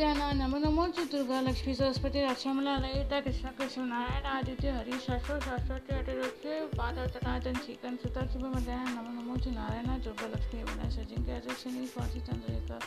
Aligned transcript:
मध्याह्न 0.00 0.40
नमो 0.40 0.58
नमो 0.64 0.84
दुर्गा 1.12 1.38
लक्ष्मी 1.44 1.72
सरस्वती 1.76 2.20
रक्षमला 2.24 2.74
ललिता 2.80 3.20
कृष्ण 3.20 3.48
कृष्ण 3.52 3.84
नारायण, 3.84 4.24
आदित्य 4.32 4.68
हरि, 4.72 4.96
शाश्वत 4.96 5.40
शाश्वत 5.44 5.90
अटरस्य 5.92 6.48
पादतनातन 6.72 7.56
चिकन 7.64 7.94
सुता 8.00 8.22
शुभ 8.32 8.44
मध्याह्न 8.56 8.88
नमो 8.96 9.10
नमो 9.20 9.36
च 9.44 9.52
नारायण, 9.52 9.88
दुर्गा 10.00 10.26
लक्ष्मी 10.32 10.60
विनाश 10.64 10.96
अजिंक्य 11.04 11.32
अजक्षणी 11.36 11.86
स्वाति 11.92 12.20
चंद्ररेखा 12.28 12.78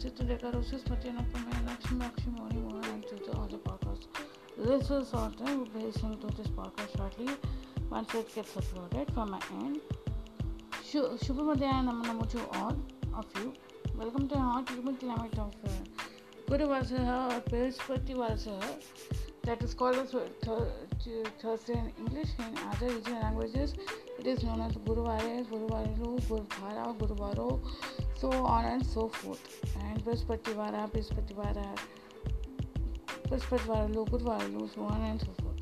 चित्ररेखा 0.00 0.48
रोशि 0.56 0.76
स्मृति 0.80 1.10
नपमय 1.12 1.56
Lakshmi 1.68 1.96
Lakshmi 2.00 2.30
Mohan 2.40 2.56
Namo 11.84 12.02
Namo 12.04 12.24
to 12.30 12.38
all 12.58 12.76
of 13.14 13.26
you. 13.36 13.67
Uh, 13.98 14.04
known 24.42 24.60
as 24.60 24.72
Guruvares, 24.76 25.46
Guruvarilu, 25.48 26.20
Gurubhara, 26.28 26.96
Guruvaro, 26.98 27.60
so 28.16 28.30
on 28.30 28.64
and 28.64 28.86
so 28.86 29.08
forth. 29.08 29.40
And 29.80 30.04
Brihaspatiwara, 30.04 30.90
Brihaspatiwara, 30.90 31.78
Brihaspatiwaralu, 33.28 34.08
Guruvarilu, 34.08 34.74
so 34.74 34.82
on 34.82 35.02
and 35.02 35.20
so 35.20 35.32
forth. 35.42 35.60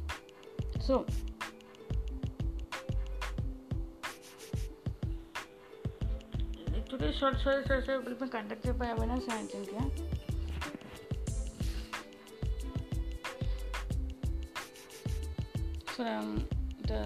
So, 0.81 1.07
Today's 6.99 7.19
short 7.19 7.39
story 7.41 7.63
session 7.67 8.05
will 8.07 8.15
be 8.15 8.27
conducted 8.27 8.79
by 8.79 8.87
Avina 8.87 9.21
Santinkia. 9.21 9.91
From 15.85 16.49
the 16.87 17.03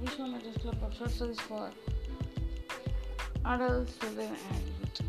Vishwa 0.00 0.28
Vishwamajas 0.30 0.60
Club 0.60 0.76
of 0.84 0.94
Short 0.94 1.10
Stories 1.10 1.40
for 1.40 1.72
Adults, 3.44 3.98
Children 3.98 4.36
and 4.52 4.62
Youth. 4.78 5.02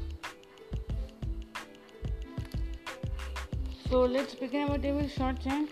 So 3.91 4.05
let's 4.05 4.33
begin 4.33 4.69
our 4.69 4.79
day 4.79 5.07
short 5.07 5.39
chant. 5.39 5.69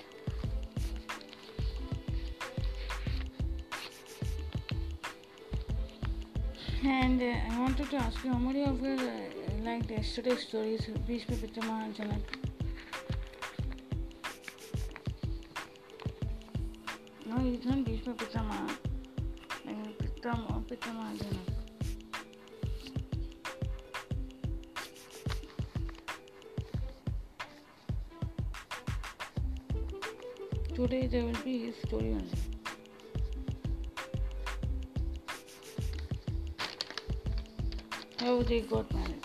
And 6.85 7.21
uh, 7.21 7.25
I 7.49 7.59
wanted 7.59 7.89
to 7.91 7.95
ask 7.95 8.21
you, 8.25 8.31
how 8.33 8.37
many 8.37 8.63
of 8.63 8.81
you 8.81 8.91
uh, 8.91 9.63
liked 9.63 9.89
yesterday's 9.89 10.45
stories, 10.45 10.85
Bhishma 11.07 11.37
Pitama 11.37 11.85
and 11.85 11.95
Janak? 11.95 12.21
No, 17.25 17.37
it's 17.53 17.65
not 17.65 17.85
Bhishma 17.85 18.13
Pitama. 18.15 18.69
Like 19.65 19.97
Pitama, 19.97 20.61
Pitama 20.67 21.09
and 21.11 21.19
Janak. 21.19 21.53
Today 30.75 31.07
there 31.07 31.23
will 31.23 31.43
be 31.45 31.59
his 31.59 31.75
story 31.85 32.11
only. 32.11 32.52
How 38.23 38.41
they 38.41 38.61
got 38.61 38.89
married. 38.93 39.21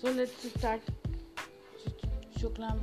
So 0.00 0.10
let's 0.12 0.48
start. 0.56 0.80
Shuklam 2.38 2.80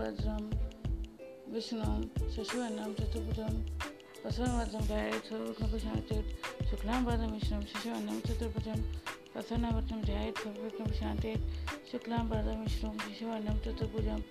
Vishnu, 1.47 2.09
Shashivanam, 2.33 2.93
Chaturputam, 2.95 3.55
Pasanavadam, 4.23 4.83
Jayat, 4.83 5.23
Sarvaknapashantit, 5.29 6.25
Shuklam 6.69 7.05
Badam 7.05 7.31
Vishnu, 7.31 7.57
Shashivanam, 7.61 8.21
Chaturputam, 8.21 8.83
Pasanavatam, 9.33 9.99
Jayat, 10.05 10.35
Sarvaknapashantit, 10.43 11.39
Shuklam 11.89 12.29
Badam 12.29 12.63
Vishnu, 12.65 12.89
Shashivanam, 13.03 13.57
Chaturputam, 13.63 14.21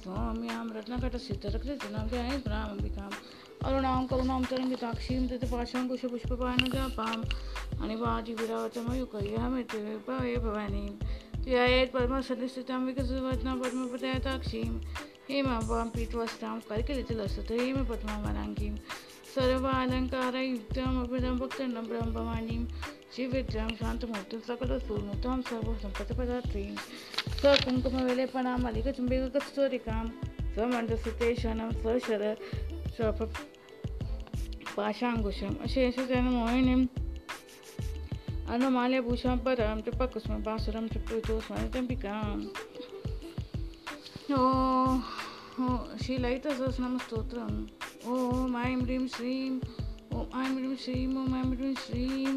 सौम्यां 0.04 0.60
रत्नकटसिद्धरकृतनां 0.76 2.04
ध्यायेत् 2.12 2.46
ब्राह्मम्बिकाम् 2.46 3.18
अरुणां 3.70 4.02
करुणां 4.12 4.38
तरङ्गिताक्षीं 4.50 5.22
धृतपाशाङ्कुशपुष्पपाणजापाम् 5.32 7.26
अनिवाजिविरावतमयुकर्यामित्यभवे 7.82 10.36
भवानीं 10.46 10.88
ध्यायेत् 11.48 11.94
पद्मसन्निस्थितां 11.98 12.80
हेमाम्बां 15.30 15.82
पीतवस्त्रां 15.94 16.54
कर्कलितलसत 16.68 17.50
हेमपद्मावनाङ्गीं 17.58 18.72
सर्वालङ्कारयुक्तमभिदं 19.34 21.36
भक्तनं 21.42 21.84
ब्रह्मवाणीं 21.90 22.62
शिविद्रां 23.16 23.68
शान्तमूर्तिं 23.80 24.40
सकलसूर्मुतां 24.48 25.36
सर्वसम्पत्पदात्रीं 25.50 26.72
सकुङ्कुमविलेपनां 27.42 28.56
मलिकचुम्बिककस्तूरिकां 28.64 30.02
समण्डसुतेशनं 30.56 31.70
सशर 31.84 32.24
पाशाङ्कुशम् 34.76 35.60
अशेषजनमोहिनीम् 35.68 36.84
अनुमाल्यभूषां 38.56 39.38
परं 39.46 39.86
त्रिपकुस्मभासुरं 39.86 40.92
त्रिपुतो 40.92 41.40
स्मरतम्बिकाम् 41.46 42.44
शीलयितसहस्रनामस्तोत्रम् 46.02 47.56
ॐ 48.12 48.54
ऐं 48.56 48.76
ह्रीं 48.82 49.06
श्रीं 49.14 49.50
ॐ 50.18 50.22
ऐं 50.42 50.52
ह्रीं 50.54 50.76
श्रीं 50.84 51.06
ॐ 51.22 51.34
ऐं 51.40 51.44
ह्रीं 51.52 51.74
श्रीं 51.86 52.32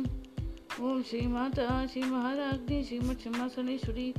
ॐ 0.88 1.02
श्रीमाता 1.10 1.68
श्रीमहाराज्ञी 1.94 2.84
श्रीमत्सिंहासनेश्वरी 2.90 4.12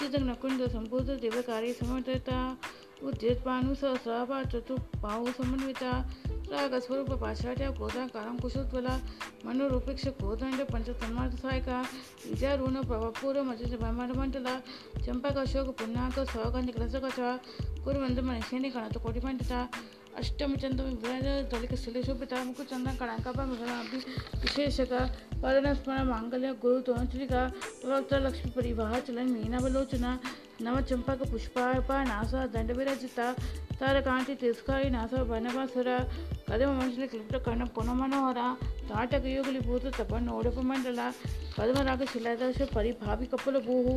चिदग्नकुण्डसम्पूर्णदेवकार्ये 0.00 1.72
समर्थिता 1.80 2.40
उद्यत्पानुसहस्राभा 3.10 4.42
चतुर्बाहु 4.54 5.32
समन्विता 6.48 6.64
रागस्वरूप 6.64 7.10
पाश्चात्य 7.20 7.66
क्रोधाकारं 7.76 8.36
कुशोज्वला 8.40 8.94
मनोरूपेक्ष 9.44 10.04
क्रोदंड 10.16 10.60
पंचतन्मार्थ 10.72 11.34
सहायका 11.36 11.80
विजारूण 12.24 12.76
प्रभपूर्वमज 12.88 13.74
ब्रह्मांडमंडला 13.74 14.54
चंपक 15.04 15.36
अशोक 15.38 15.68
पुन्नाक 15.76 16.18
स्वगंध 16.32 16.70
ग्रसकच 16.76 17.20
कुरुवंद 17.84 18.18
मनुष्यनि 18.20 18.68
गणत 18.68 18.96
कोटि 18.96 19.20
पंडिता 19.20 19.60
अष्टम 20.16 20.54
चंद 20.56 20.80
कड़ाका 23.00 23.44
विशेषक 24.42 24.92
मांगल्य 26.06 26.52
गुरु 26.62 26.80
तोचलिका 26.82 27.46
प्रवक्ता 27.82 28.18
लक्ष्मी 28.18 28.50
परिवाह 28.52 28.98
चलन 29.00 29.30
मीना 29.32 29.58
बलोचना 29.60 30.18
नवचंपक 30.60 31.22
पुष्प 31.30 31.58
नास 32.08 32.34
दंडविराजित, 32.52 33.18
तारकांति 33.80 34.34
तिस्काई 34.34 34.88
नास 34.90 35.12
बनवासुर 35.28 35.88
कदम 36.48 36.70
मनुष्य 36.78 37.06
क्लिप्त 37.06 37.34
कण 37.46 37.64
कुणमनोहर 37.74 38.38
ताटक 38.88 39.26
योगली, 39.26 39.60
भूत 39.60 39.84
तपन 39.96 40.28
उड़पमंडल 40.28 41.00
कदमराग 41.58 42.04
शिलादश 42.04 42.60
परिभाविक 42.74 43.34
कपल, 43.34 43.60
भूहु 43.60 43.94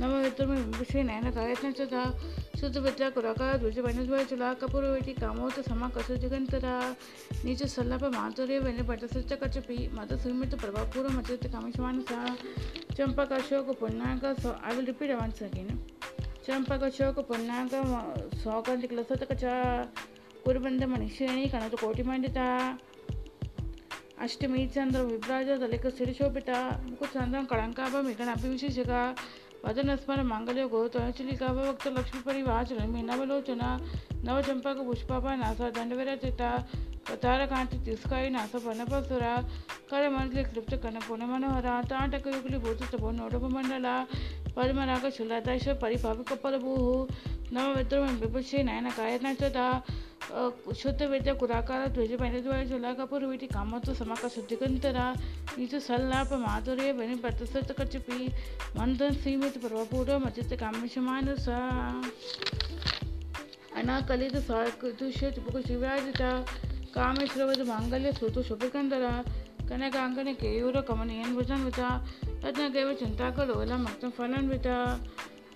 नव 0.00 0.16
मित्र 0.16 0.46
में 0.46 0.60
विषय 0.78 1.02
नयन 1.02 1.30
कायत्न 1.30 1.72
शुद्ध 2.60 2.76
बच्चा 2.78 3.08
कुराका 3.10 3.52
द्वज 3.56 3.78
नीच 7.44 7.62
सल्ला 7.66 7.96
पर 7.96 8.08
मातुर्य 8.10 8.58
सुमित, 10.18 10.54
प्रभाव, 10.54 10.84
पूर्व 10.86 11.08
मचित 11.10 11.46
कामेश्वान 11.46 12.00
सा 12.00 12.36
चंपक, 12.96 13.32
अशोक 13.32 13.78
पुण्याक 13.80 14.24
so 14.40 14.48
I 14.64 14.76
will 14.76 14.86
repeat 14.86 15.10
once 15.12 15.42
again 15.42 15.68
ಚಂಪಕಚೋಕ 16.46 17.18
ಪುನ್ನಾಗ 17.20 17.74
ಸೋಗಂದಿ 18.42 18.86
ಕೆಲಸತಕ 18.88 19.32
ಚ 19.32 19.52
ಕುರುಬಂದ 20.44 20.84
ಮನುಷ್ಯನೇ 20.86 21.44
ಕಣದ 21.48 21.74
ಕೋಟಿ 21.74 22.02
ಮಂಡಿತ 22.02 22.38
ಅಷ್ಟಮಿ 24.18 24.62
ಚಂದ್ರ 24.66 25.00
ವಿಭ್ರಾಜ 25.02 25.48
ದಲಿಕ 25.60 25.86
ಸಿರಿಶೋಭಿತ 25.98 26.50
ಮುಖ 26.84 27.02
ಚಂದ್ರ 27.12 27.38
ಕಳಂಕಾಭ 27.48 27.94
ಮಿಗಣ 28.00 28.28
ಅಭಿವಿಶೇಷಕ 28.32 28.90
वचन 29.64 29.94
स्मर 29.96 30.22
मांगल्य 30.24 30.66
गो 30.66 30.82
గవభక్త 30.92 31.44
भक्त 31.48 31.86
लक्ष्मी 31.88 32.42
మీ 32.42 32.86
मी 32.86 33.02
नवलोचना 33.02 33.76
नवचंपक 34.24 34.80
पुष्पापा 34.80 35.34
नासा 35.36 35.68
दंडवेरा 35.70 36.16
चिता 36.16 36.50
తారకాంతి 37.22 37.76
తీసుకాయి 37.78 38.28
నాస 38.30 38.52
పనపసుర 38.56 39.24
కర 39.90 40.02
మంత్రి 40.08 40.40
క్లిప్త 40.44 40.74
కనపున 40.76 41.24
మనోహర 41.24 41.68
తాటక 41.90 42.26
యుగులి 42.28 42.58
భూతపో 42.58 43.08
నోడప 43.10 43.46
మండల 43.46 43.88
పరమరాగ 44.56 45.08
శులదశ 45.08 45.74
పరిపాప 45.82 46.18
కపలభూ 46.30 46.74
नवमित्रों 47.52 48.06
विपुल 48.18 48.42
श्री 48.42 48.62
नायक 48.62 48.96
ಗಾಯತ್ನಾಥ 48.96 49.56
ಶುದ್ಧ 50.80 51.02
ವಿದ್ಯಾ 51.02 51.32
ಕುರಾಕಾರ 51.34 51.80
ಧ್ವಜ 51.86 52.12
ಬೆನೆದ್ವಯ 52.14 52.62
ಜುಲಾಕಪುರು 52.64 53.26
ವಿಟಿ 53.28 53.46
ಕಾಮತ್ತು 53.46 53.92
ಸಮಕ 53.94 54.28
ಶುದ್ಧಿಕಂತರ 54.34 54.98
ನಿಜ 55.58 55.74
ಸಲ್ಲಾಪ 55.86 56.32
ಮಾಧುರ್ಯ 56.44 56.92
ಬೆನಿ 56.92 57.16
ಭರ್ತಸತ 57.22 57.72
ಕಚಪಿ 57.72 58.18
ಮಂದನ್ 58.78 59.18
ಸೀಮಿತ 59.24 59.56
ಪರ್ವಪೂರ್ವ 59.64 60.16
ಮಚಿತ 60.18 60.58
ಕಾಮೇಶಮಾನುಸ 60.60 61.48
ಅನಾಕಲಿತ 63.76 64.38
ಸಾಕೃತುಷ್ಯ 64.48 65.30
ತ್ರಿಪುಕ 65.30 65.60
ಶಿವರಾಜಿತ 65.66 66.22
ಕಾಮೇಶ್ವರವದ 66.94 67.64
ಮಾಂಗಲ್ಯ 67.68 68.12
ಸುತು 68.12 68.42
ಶುಭಕಂದರ 68.42 69.04
ಕನಕಾಂಗನ 69.68 70.32
ಕೇಯೂರ 70.40 70.80
ಕಮನೀಯನ್ವಿತಾನ್ವಿತ 70.88 71.80
ರತ್ನಗೈವ 72.44 72.92
ಚಿಂತಾಕಲೋಲ 72.94 73.76
ಮಕ್ತ 73.82 74.12
ಫಲಾನ್ವಿತ 74.16 74.66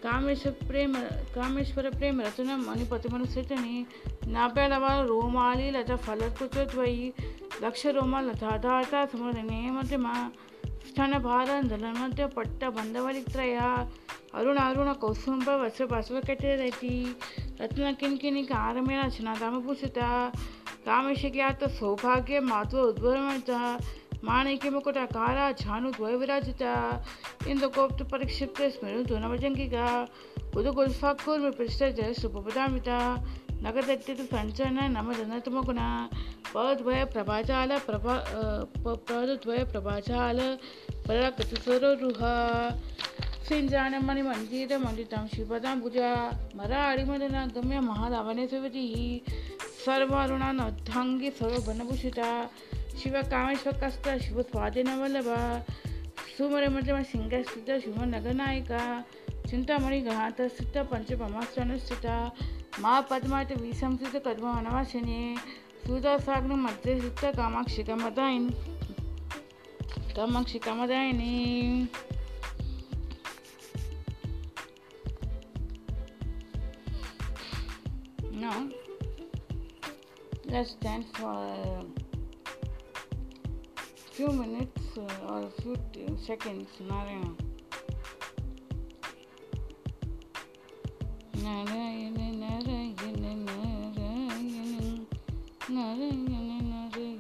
కామేశ్వర 0.04 0.52
ప్రేమ 0.68 0.96
కామేశ్వర 1.34 1.88
ప్రేమ 1.88 2.20
రచనం 2.20 2.62
అని 2.72 2.84
ప్రతిమనుసృతిని 2.84 3.76
నాపేళవారు 4.28 5.04
రోమాలి 5.06 5.68
లత 5.70 5.94
ఫలకృతత్వయి 6.06 7.06
లక్ష 7.62 7.82
రోమాల 7.98 8.30
తాతాట 8.42 8.94
సమృధనే 9.12 9.60
మధ్యమ 9.70 10.08
स्तनभारन्धनं 10.88 11.94
मध्ये 11.94 12.26
पट्टबन्धवलित्रया 12.26 13.64
अरुण 14.34 14.56
अरुण, 14.58 14.92
कौसुम्ब 14.94 15.48
वस्त्र 15.62 15.86
पार्श्वकटिरति 15.86 16.94
रत्न 17.60 17.92
किङ्किनि 18.00 18.42
कारमेण 18.44 19.00
रचना 19.00 19.34
कामभूषिता 19.34 20.08
कामेश 20.86 21.24
सौभाग्य 21.78 22.40
मातु 22.42 22.78
उद्वरमिता 22.80 23.60
ಮಾಣಿಕ್ಯಮುಕುಟಕಾರ 24.22 25.38
ಛಾನು 25.52 25.92
ದ್ವೈವಿರಾಜಿತ 25.92 26.62
ಇಂದ್ರಗೋಪ್ತ 27.46 28.02
ಪರೀಕ್ಷಿಪ್ತ 28.02 28.68
ಸ್ಮರು 28.70 29.02
ಧ್ವನವಜಂಗಿಗ 29.02 29.76
ಉದುಗುಲ್ಫಾಕೂರ್ವ 30.56 31.50
ಪೃಷ್ಟಜ 31.50 32.00
ಸುಪುಪದಾಮಿತ 32.20 32.88
ನಗದಟ್ಟಿತು 33.62 34.24
ಸಂಚನ 34.26 34.78
ನಮ 34.88 35.12
ಜನತಮಗುಣ 35.12 35.78
ಪದ್ವಯ 36.52 37.04
ಪ್ರಭಾಜಾಲ 37.04 37.72
ಪ್ರಭಾ 37.86 38.14
ಪದದ್ವಯ 38.84 39.64
ಪ್ರಭಾಜಾಲ 39.64 40.40
ಪರಕತಿಸರೋರುಹ 41.06 42.22
सिञ्जानं 43.48 44.02
मणिमण्डितमण्डितं 44.02 45.26
श्रीपदां 45.26 45.80
भुजा 45.80 46.08
मरा 46.56 46.80
अडिमदनागम्य 46.92 47.80
महादावने 47.80 48.46
सेवतीः 48.46 48.94
सर्वारुणानद्धाङ्गी 49.84 51.30
सर्वभनभूषिता 51.30 52.30
ಶಿವ 53.03 53.15
ಕಾಮೇಶ್ವರ 53.29 54.17
ಶಿವ 54.17 54.41
ಸ್ವಾಧೀನ 54.41 54.87
ವಲ್ಲಭ 54.93 55.27
ಸುಮರ 56.37 56.63
ಮಧ್ಯಮ 56.67 56.97
ಸಿಂಗಸ್ಥಿತ 57.11 57.69
ಶಿವ 57.83 58.03
ನಗನಾಯಕ 58.03 58.71
ಚಿಂತಾಮಣಿ 59.49 60.01
ಘಾತ 60.01 60.41
ಸ್ಥಿತ 60.47 60.77
ಪಂಚಪಮಾಸ್ತ್ರನ 60.77 61.77
ಸ್ಥಿತ 61.77 62.05
ಮಾ 62.79 63.01
ಪದ್ಮಾಟ 63.01 63.51
ವಿಸಂಸ್ಥಿತ 63.61 64.15
ಕದ್ಮ 64.15 64.43
ವನವಾಸಿನಿ 64.43 65.37
ಸೂದಾಸಾಗ್ನ 65.87 66.51
ಮಧ್ಯ 66.51 66.99
ಸ್ಥಿತ 66.99 67.35
ಕಾಮಾಕ್ಷಿ 67.35 67.83
ಕಮದಾಯಿನಿ 67.83 68.53
ಕಾಮಾಕ್ಷಿ 70.15 70.59
ಕಮದಾಯಿನಿ 70.59 71.33
Now, 78.33 78.69
let's 80.45 80.71
stand 80.71 81.05
for 81.13 81.85
few 84.16 84.32
minutes 84.32 84.96
uh, 84.96 85.28
or 85.28 85.42
a 85.42 85.50
few 85.60 85.76
seconds 86.26 86.68
narayana 86.80 87.36
narayana 91.44 92.32
narayana 92.32 93.34
narayana 93.44 94.16
narayana 95.68 96.36
narayana 96.38 97.16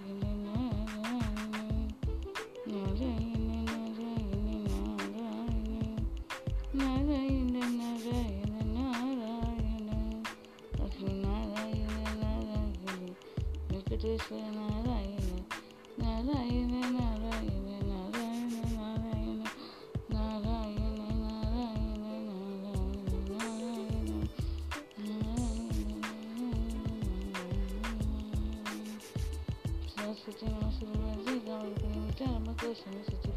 Sitting 30.26 30.54
on 30.54 30.64
a 30.64 30.72
silver 30.72 31.06
and 31.06 31.24
zig, 31.28 31.42
I'm 31.48 31.74
going 31.74 32.10
to 32.10 32.18
tell 32.18 32.34
him 32.34 32.48
a 32.48 32.54
question. 32.54 33.35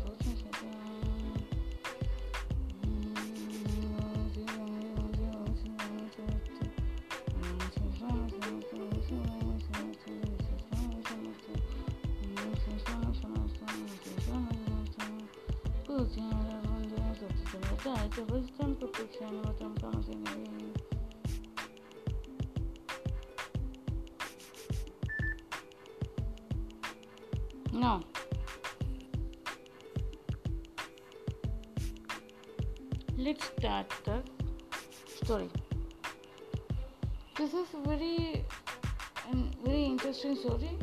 Wisdom, 17.86 18.76
what. 18.80 19.56
Now, 27.71 28.02
let's 33.18 33.45
start 33.45 33.90
the 34.04 34.21
story. 35.24 35.50
This 37.38 37.54
is 37.54 37.68
very, 37.86 38.44
um, 39.31 39.52
very 39.64 39.86
interesting 39.86 40.36
story, 40.36 40.78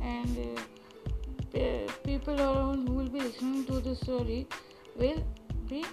and 0.00 0.38
uh, 1.56 1.92
people 2.04 2.40
around 2.40 2.86
who 2.86 2.94
will 2.94 3.08
be 3.08 3.20
listening 3.20 3.64
to 3.64 3.80
the 3.80 3.96
story 3.96 4.46
will 4.96 5.24
be 5.74 5.84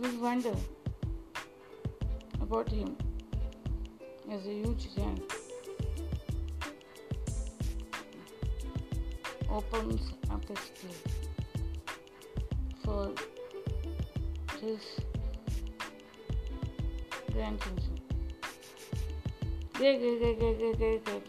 will 0.00 0.18
wonder 0.20 0.54
about 2.40 2.68
him 2.68 2.96
as 4.30 4.46
a 4.46 4.54
huge 4.60 4.84
giant 4.94 5.32
opens 9.58 10.02
up 10.30 10.44
his 10.52 10.64
plate 10.78 11.04
for 12.84 13.02
his 14.60 14.82
grandchildren. 17.32 17.96
Great, 19.74 19.98
great, 20.00 20.18
great, 20.20 20.38
great, 20.38 20.78
great, 20.78 21.04
great. 21.04 21.25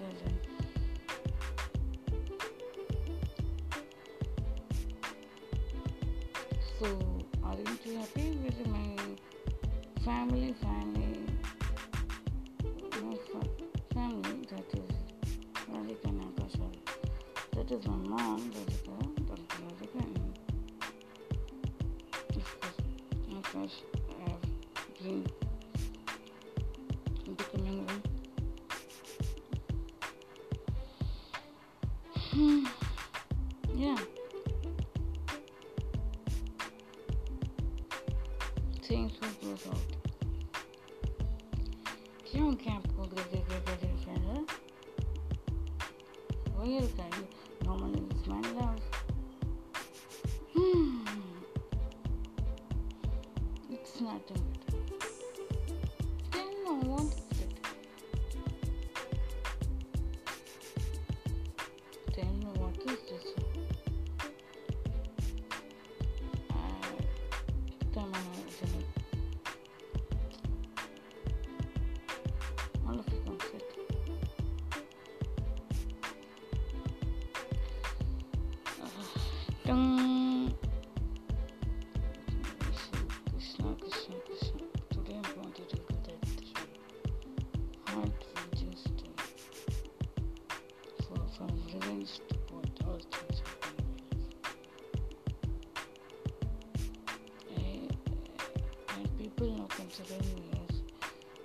considering 99.89 100.43
as 100.69 100.81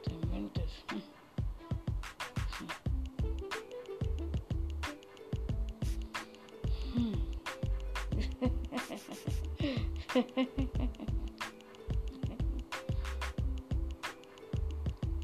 the 0.05 0.11
inventor. 0.15 0.63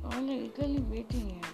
all 0.05 0.23
waiting 0.91 1.29
here. 1.31 1.48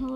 So 0.00 0.06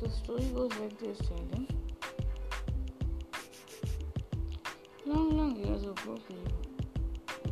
the 0.00 0.08
story 0.08 0.44
goes 0.54 0.70
like 0.78 0.96
this, 1.00 1.18
Sheldon. 1.26 1.66
Long, 5.04 5.36
long 5.36 5.56
years 5.56 5.82
ago, 5.82 6.16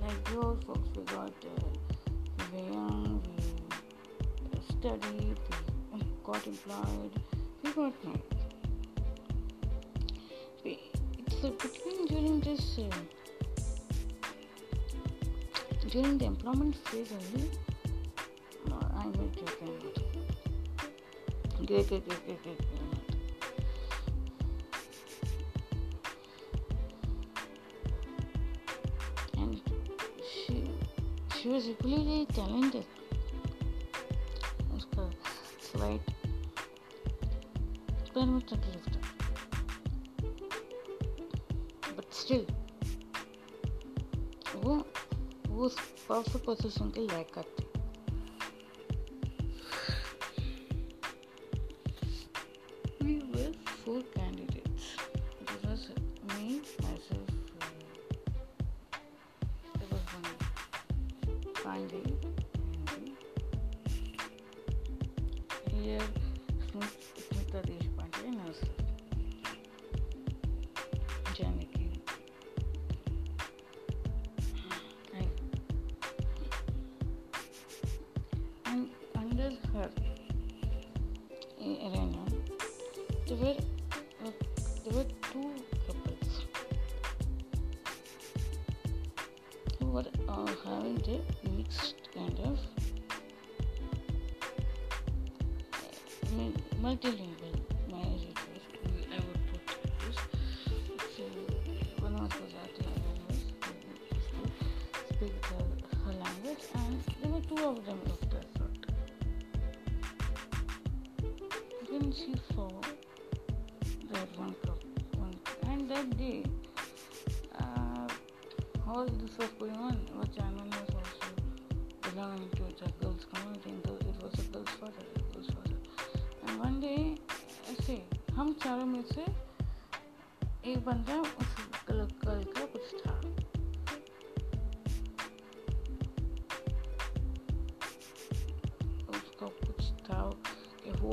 like 0.00 0.25
the 0.26 0.38
old 0.38 0.64
folks, 0.64 0.88
we 0.97 1.02
got 1.02 1.31
uh, 1.31 1.66
we, 2.55 2.61
um, 2.76 3.21
we 4.52 4.61
studied 4.78 5.25
got 6.26 6.47
employed. 6.47 7.12
We 7.62 7.71
got 7.73 8.04
married. 8.04 8.23
So 11.40 11.50
between 11.50 12.06
during 12.06 12.40
this 12.40 12.78
uh, 12.78 12.90
during 15.88 16.18
the 16.18 16.25
employment 16.25 16.75
phase 16.87 17.12
only, 17.12 17.50
no, 18.68 18.76
I 18.97 19.06
met 19.06 19.37
your 19.37 19.50
grandmother. 19.59 20.02
Great, 21.64 21.88
great. 21.88 22.02
And 29.38 29.61
she 30.28 30.54
she 31.38 31.49
was 31.49 31.68
really 31.85 32.26
talented. 32.35 32.87
after 38.47 38.57
Pluto. 38.59 39.00
But 41.97 42.15
still, 42.15 42.45
वो 44.57 44.76
perfect 46.09 46.45
position 46.47 46.91
के 46.91 47.07
lack 47.07 47.33
करते 47.35 47.65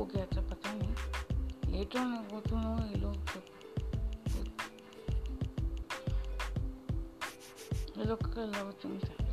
हो 0.04 0.10
गया 0.14 0.24
था 0.26 0.40
पता 0.48 0.72
नहीं 0.74 1.72
letter 1.72 2.04
में 2.04 2.18
वो 2.28 2.40
तो 2.40 2.56
ये 2.88 2.96
लोग 3.00 3.16
ये 7.98 8.04
लोग 8.04 8.34
का 8.34 8.44
लव 8.44 8.72
थिंग 8.84 8.98
था। 9.00 9.23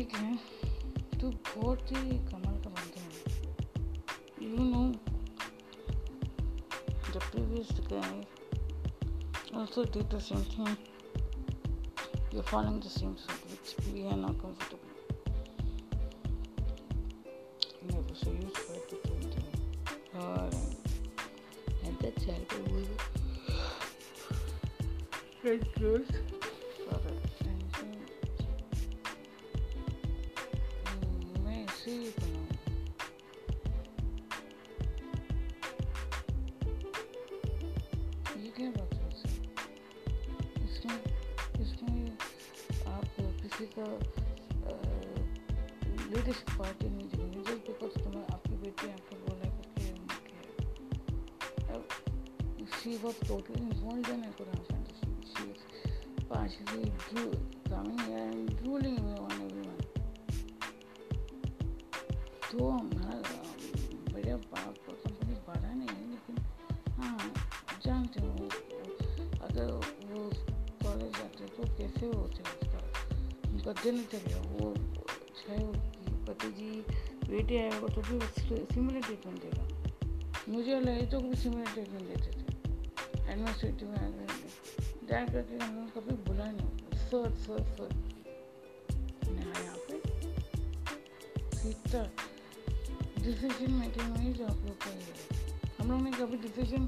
देख 0.00 0.20
लें 0.22 0.38
तू 1.20 1.30
बहुत 1.30 1.92
ही 1.92 2.18
कमाल 2.30 2.56
का 2.64 2.70
बंदा 2.70 3.00
है 3.00 3.12
you 4.42 4.56
know 4.72 4.84
the 7.16 7.20
previous 7.26 7.68
guy 7.90 8.14
also 9.60 9.84
did 9.96 10.10
the 10.14 10.20
same 10.20 10.42
thing 10.54 10.74
you're 12.32 12.48
following 12.50 12.80
the 12.80 12.92
same 12.96 13.14
suit 13.22 13.46
which 13.52 13.70
we 13.86 14.04
are 14.10 14.18
not 14.24 14.34
comfortable 14.42 14.79
I 53.11 54.33
could 54.37 54.47
have 54.47 54.67
understood. 54.71 55.19
She 55.35 55.43
was 55.43 55.61
partially 56.29 56.93
drew, 57.09 57.31
coming 57.67 57.99
here 57.99 58.17
and 58.17 58.47
drooling 58.63 58.99
on 59.19 59.31
everyone. 59.31 59.81
तो 62.51 62.69
हमारा 62.69 63.19
मेरे 64.13 64.35
बाप 64.51 64.75
company 64.87 65.35
बड़ा 65.47 65.73
नहीं 65.73 65.87
है 65.87 66.05
लेकिन 66.11 66.35
हाँ 66.97 67.19
जानते 67.85 68.19
हो 68.21 68.31
अगर 69.47 69.71
वो 70.11 70.21
कॉलेज 70.83 71.11
जाते 71.17 71.47
तो 71.55 71.61
कैसे 71.77 72.05
होते 72.15 72.39
उसका 72.53 72.79
उनका 73.51 73.71
दिन 73.83 74.03
चलेगा 74.11 74.41
वो 74.51 74.73
चाहे 75.39 75.63
पति 76.27 76.51
जी 76.59 76.71
बेटे 77.29 77.55
आएगा 77.61 77.87
तो 77.87 78.01
भी 78.01 78.19
सिमिलर 78.73 79.01
ट्रीटमेंट 79.01 79.37
देगा 79.43 79.63
मुझे 80.49 80.79
लगे 80.79 81.05
तो 81.11 81.19
भी 81.19 81.35
सिमिलर 81.43 81.73
ट्रीटमेंट 81.73 82.07
देते 82.07 82.31
थे 82.37 82.40
एडमिनिस्ट्रेटिव 83.31 83.89
में 83.89 84.27
डायरेक्ट 85.09 85.31
करके 85.33 85.63
हम 85.63 85.75
लोग 85.75 85.93
कभी 85.93 86.15
बुला 86.23 86.45
नहीं 86.51 86.97
सर 87.01 87.29
सर 87.43 87.63
सर 87.75 87.89
यहाँ 89.51 89.77
पे 89.87 89.99
सीखता 91.57 92.03
डिसीज़न 93.23 93.71
मेकिंग 93.73 94.17
में 94.17 94.33
जो 94.33 94.45
आप 94.45 94.65
लोग 94.65 94.77
का 94.83 94.89
है 94.89 95.01
हम 95.79 95.91
लोग 95.91 96.01
ने 96.01 96.11
कभी 96.11 96.37
डिसीज़न 96.47 96.87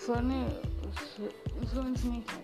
सर 0.00 0.22
ने 0.22 0.40
इन्फ्लुएंस 0.42 2.04
नहीं 2.04 2.20
किया 2.22 2.43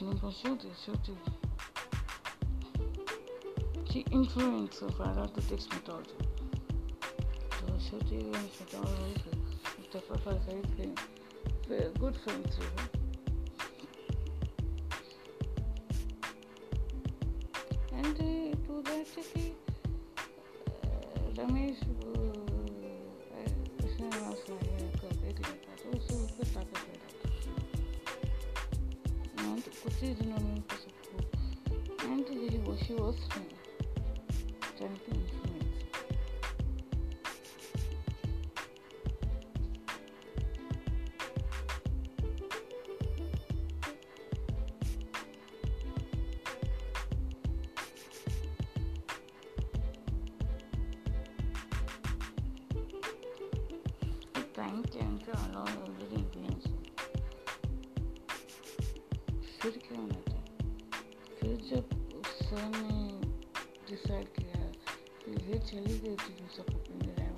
was 0.00 0.14
not 0.14 0.20
pursued 0.20 0.64
effectively. 0.64 1.32
The 3.92 4.00
influence 4.12 4.82
of 4.82 4.94
analytics 4.98 5.68
method. 5.70 6.06
So 7.58 7.74
assertive 7.74 8.26
methodology, 8.26 9.30
Mr. 9.80 10.00
Papa 10.08 10.30
is 10.30 10.90
very 11.66 11.90
good 11.98 12.16
friend 12.16 12.97
trying 54.68 54.82
to 54.84 54.98
enter 55.00 55.32
along 55.46 55.68
every 55.88 56.16
influence 56.22 56.66
फिर 59.60 59.78
क्या 59.84 59.98
होना 59.98 60.20
था 60.26 60.40
फिर 61.38 61.56
जब 61.70 61.94
सर 62.40 62.66
ने 62.74 62.98
डिसाइड 63.88 64.28
किया 64.36 64.60
कि 65.24 65.30
ये 65.48 65.58
चली 65.70 65.98
गई 65.98 66.16
थी 66.16 66.34
दूसरा 66.40 66.64
कंपनी 66.64 67.06
में 67.06 67.14
रहे 67.16 67.30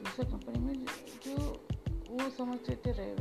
दूसरा 0.00 0.24
कंपनी 0.30 0.58
में 0.66 0.74
जो 1.26 1.36
वो 2.10 2.28
समझते 2.38 2.76
थे 2.76 2.92
रहे 2.98 3.14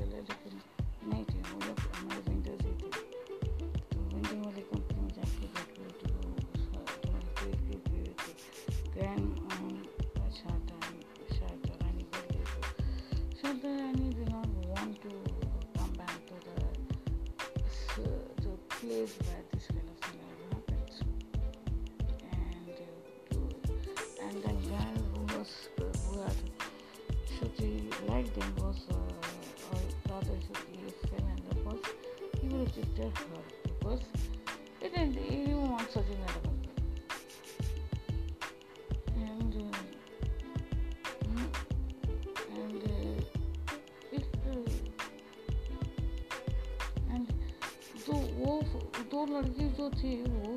जो 49.84 49.90
थी 49.90 50.24
वो 50.24 50.52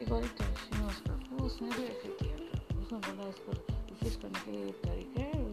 एक 0.00 0.08
बार 0.10 0.22
टेंशन 0.22 0.76
है 0.76 0.86
उसका 0.86 1.12
वो 1.32 1.46
उसने 1.46 1.68
भी 1.68 1.84
ऐसे 1.84 2.08
किया 2.08 2.36
था 2.36 2.78
उसने 2.80 2.98
बोला 2.98 3.28
इसको 3.28 3.52
पर 3.52 4.20
करने 4.22 4.40
के 4.44 4.50
लिए 4.50 4.66
एक 4.66 4.74
तारीख 4.74 5.18
है। 5.18 5.50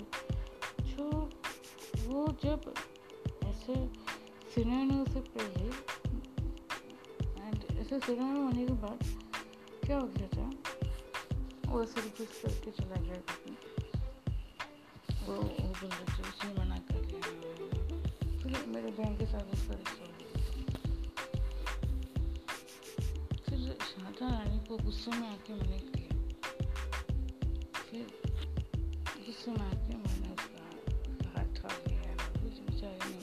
जो 0.92 1.10
वो 2.08 2.28
जब 2.44 2.74
ऐसे 3.46 3.76
सिनेमा 4.56 5.04
से 5.14 5.20
पहले 5.20 5.66
एंड 7.42 7.80
ऐसे 7.80 8.00
सिनेमा 8.00 8.44
होने 8.44 8.68
के 8.68 8.74
बाद 8.74 9.00
क्या 9.84 9.98
हो 10.00 10.08
गया 10.08 10.28
था? 10.28 10.52
वो 11.72 11.84
ऐसे 11.84 12.02
रिक्वेस्ट 12.02 12.46
करके 12.46 12.83
गुस्से 25.04 25.20
में 25.20 25.28
आके 25.28 25.54
मैंने 25.54 25.78
किया 25.86 26.14
फिर 27.78 28.04
गुस्से 29.26 29.52
में 29.52 29.66
आके 29.66 29.96
मैंने 29.96 30.30
उसका 30.34 30.64
हाथ 31.34 31.50
था 31.58 31.72
लिया 31.78 32.14
कुछ 32.36 32.60
बेचारे 32.68 33.00
ने 33.10 33.18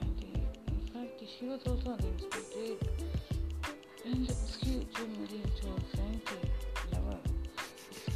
and 0.00 0.18
in 0.24 0.82
fact 0.90 1.24
she 1.30 1.48
was 1.48 1.64
also 1.70 1.88
unexpected 1.94 2.78
and 4.04 4.28
उसकी 4.28 4.74
जो 4.92 5.06
मेरी 5.16 5.40
जो 5.56 5.76
फ्रेंड 5.94 6.20
थी 6.28 6.40
लवर 6.92 7.18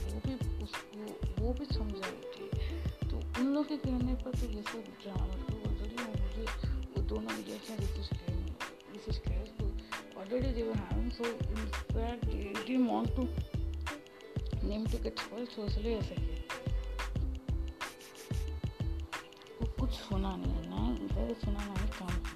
वो 0.05 0.21
भी 0.27 0.35
उसको 0.65 1.43
वो 1.43 1.53
भी 1.55 1.75
समझा 1.75 2.09
रही 2.09 2.25
थी 2.35 2.47
तो 3.09 3.17
उन 3.41 3.55
लोग 3.55 3.69
के 3.69 3.77
कहने 3.89 4.15
पर 4.25 4.41
तो 4.41 4.47
ये 4.49 4.63
ड्रामा 5.03 5.35
ऑलरेडी 5.63 5.97
मुझे 6.05 6.47
वो 6.93 7.03
दोनों 7.15 7.33
तो 7.97 9.72
already 10.23 10.53
they 10.53 10.63
were 10.63 10.75
having 10.89 11.11
so 11.11 11.25
in 11.25 11.67
fact 11.93 12.27
they 12.27 12.53
didn't 12.67 12.87
want 12.87 13.15
to 13.17 13.29
name 14.63 14.87
to 14.87 14.99
get 14.99 15.19
spoiled 15.19 15.49
so 15.55 15.65
इसलिए 15.67 15.97
ऐसा 15.99 16.15
किया 16.21 16.39
कुछ 19.81 19.91
सुना 19.95 20.37
नहीं 20.37 20.53
है 20.53 20.69
ना 20.71 20.83
इधर 21.05 21.35
सुना 21.45 21.65
नहीं 21.65 21.89
काम 21.99 22.32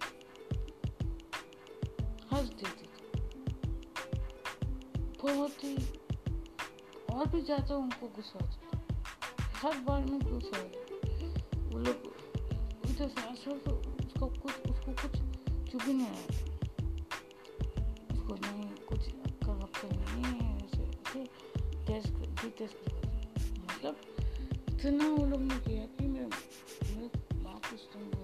हंस 2.33 2.49
देती 2.61 2.87
थी 2.87 3.21
बहुत 5.23 5.65
ही 5.65 5.75
और 7.15 7.29
भी 7.29 7.41
ज़्यादा 7.43 7.77
उनको 7.77 8.09
गुस्सा 8.17 8.45
आता 8.45 8.79
हर 9.59 9.79
बार 9.81 10.05
में 10.05 10.19
गुस्सा 10.21 10.63
वो 11.57 11.79
लोग 11.79 12.13
उधर 12.85 13.09
से 13.09 13.29
आसपास 13.29 13.63
तो 13.65 13.77
उसको 14.07 14.27
कुछ 14.27 14.71
उसको 14.71 14.93
कुछ 15.03 15.19
चुभ 15.73 15.83
ही 15.83 15.93
नहीं 15.93 16.07
आया 16.07 16.27
उसको 18.13 18.35
नहीं 18.35 18.71
कुछ 18.89 19.09
ऐसे 20.65 20.83
ऐसे 20.83 21.25
टेस्ट 21.87 22.13
भी 22.13 22.51
टेस्ट 22.59 22.93
मतलब 23.61 23.97
इतना 24.69 25.09
वो 25.09 25.27
लोग 25.27 25.41
ने 25.41 25.59
किया 25.59 25.87
कि 25.97 26.07
मैं 26.07 26.27
मेरे 26.27 27.09
बाप 27.35 27.75
उस 27.75 27.89
टाइम 27.93 28.24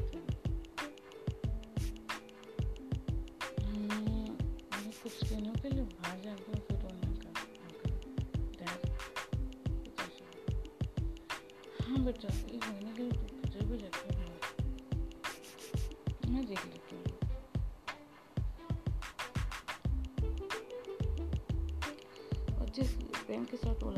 बहन 23.41 23.57
साथ 23.57 23.83
वो 23.83 23.91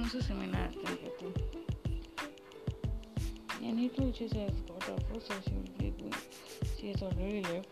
कौन 0.00 0.08
सा 0.08 0.20
सेमिनार 0.26 0.68
अटेंड 0.68 0.98
करते 0.98 1.26
हैं 1.26 1.64
And 3.68 3.80
he 3.80 3.88
told 3.88 4.14
she 4.16 4.26
has 4.32 4.58
got 4.66 4.84
off 4.90 5.06
her, 5.12 5.20
so 5.20 5.34
she 5.44 5.52
will 5.54 5.72
be 5.78 5.90
going. 6.00 6.14
She 6.78 6.90
has 6.90 7.02
already 7.02 7.42
left. 7.42 7.68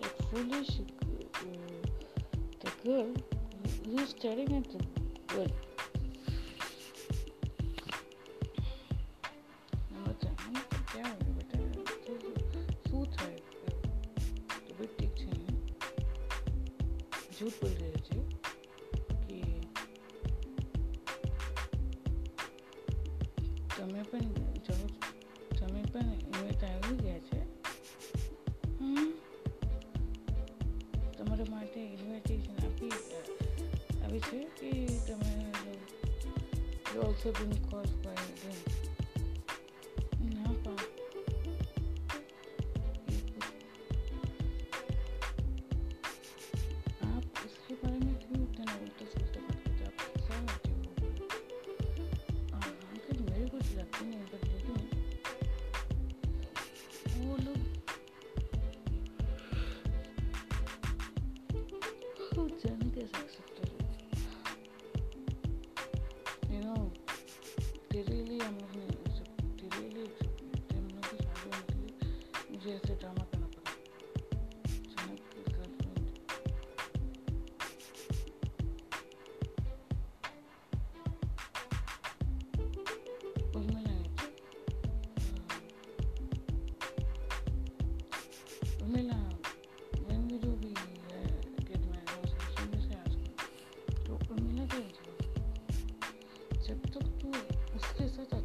That 0.00 0.14
foolish 0.30 0.72
uh, 0.80 0.84
the 2.64 2.72
girl 2.82 3.12
who's 3.86 4.10
staring 4.10 4.50
at 4.56 4.66
the 4.72 4.80
girl. 5.34 5.52
Number 9.92 10.12
चार 10.22 10.34
क्या 10.92 11.06
हो 11.06 11.16
गया 11.18 11.32
बेटा 11.36 11.56
तो 12.06 12.60
सूत 12.90 13.20
है 13.20 13.32
तो 14.66 14.74
भी 14.78 14.86
ठीक 14.98 15.14
છે 15.18 15.30
झूठ 17.38 17.52
बोल 17.62 17.70
रहे 17.70 18.00
છે 18.08 18.25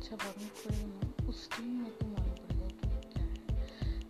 अच्छा 0.03 0.17
बात 0.17 0.35
करेगा 0.61 0.87
ना 0.87 1.29
उस 1.31 1.41
टाइम 1.51 1.67
मेरे 1.81 1.95
को 1.99 2.05
मालूम 2.12 2.35
पड़ेगा 2.38 2.69
तू 2.79 2.87
क्या 3.11 3.23
है। 3.23 3.67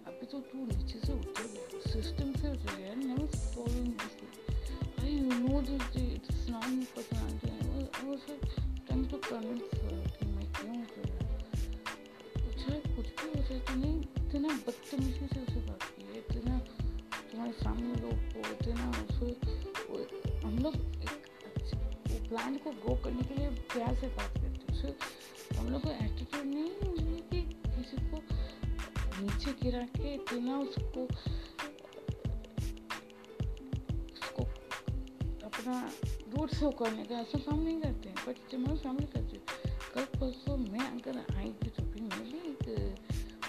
अभी 0.08 0.26
तो 0.32 0.38
तू 0.52 0.58
नीचे 0.68 0.98
से 1.00 1.12
उतर 1.12 1.46
सिस्टम 1.92 2.28
से 2.42 2.46
उतर 2.52 2.76
गया 2.76 2.92
following 3.52 3.90
this 4.00 4.14
I 5.02 5.20
know 5.32 5.58
that 5.68 5.96
it's 6.04 6.48
not 6.48 6.64
my 6.76 6.86
personality 6.94 7.50
I 7.52 7.68
was, 7.74 7.86
I 7.92 8.08
was 8.08 8.22
like 8.30 8.46
trying 8.86 9.04
to 9.10 9.18
convince 9.26 9.68
her 9.82 9.98
कि 10.16 10.26
मैं 10.26 10.46
क्यों 10.58 10.78
कर 10.94 11.04
रहा 11.10 11.26
चाहे 12.62 12.78
कुछ 12.96 13.06
भी 13.20 13.28
हो 13.28 13.42
जाए 13.48 13.60
तूने 13.68 13.90
इतना 14.22 14.50
बदतमीजी 14.66 15.26
से 15.34 15.40
उसे 15.40 15.60
बात 15.68 15.82
की 15.82 16.02
है 16.04 16.18
इतना 16.18 16.58
तुम्हारे 17.32 17.52
सामने 17.60 17.92
लोग 18.04 18.16
को 18.32 18.40
इतना 18.54 18.86
उसे 19.02 19.28
हम 20.46 20.58
लोग 20.58 20.74
एक 21.04 21.18
प्लान 22.28 22.52
को 22.64 22.70
ग्रो 22.82 22.94
करने 23.04 23.22
के 23.22 23.34
लिए 23.40 23.50
प्यार 23.74 23.94
से 24.00 24.08
बात 24.20 24.32
करते 24.34 24.46
हैं। 24.46 24.60
उसे 24.72 24.90
गिरा 30.30 30.34
के 30.34 30.36
इतना 30.36 30.58
उसको 30.58 31.02
उसको 34.12 34.42
अपना 35.46 35.92
रूट 36.36 36.54
शो 36.54 36.70
करने 36.70 37.04
का 37.04 37.14
ऐसा 37.14 37.38
काम 37.38 37.60
नहीं 37.62 37.80
करते 37.80 38.08
हैं 38.08 38.16
बट 38.28 38.36
तुम्हारे 38.50 38.78
सामने 38.78 39.06
करते 39.06 39.36
हैं, 39.36 39.44
कल 39.94 40.04
परसों 40.04 40.56
मैं 40.56 40.80
अगर 40.80 41.36
आई 41.36 41.52
थी 41.52 41.70
तो 41.70 41.82
फिर 41.82 42.02
मैं 42.02 42.32
भी 42.32 42.38
एक, 42.38 42.94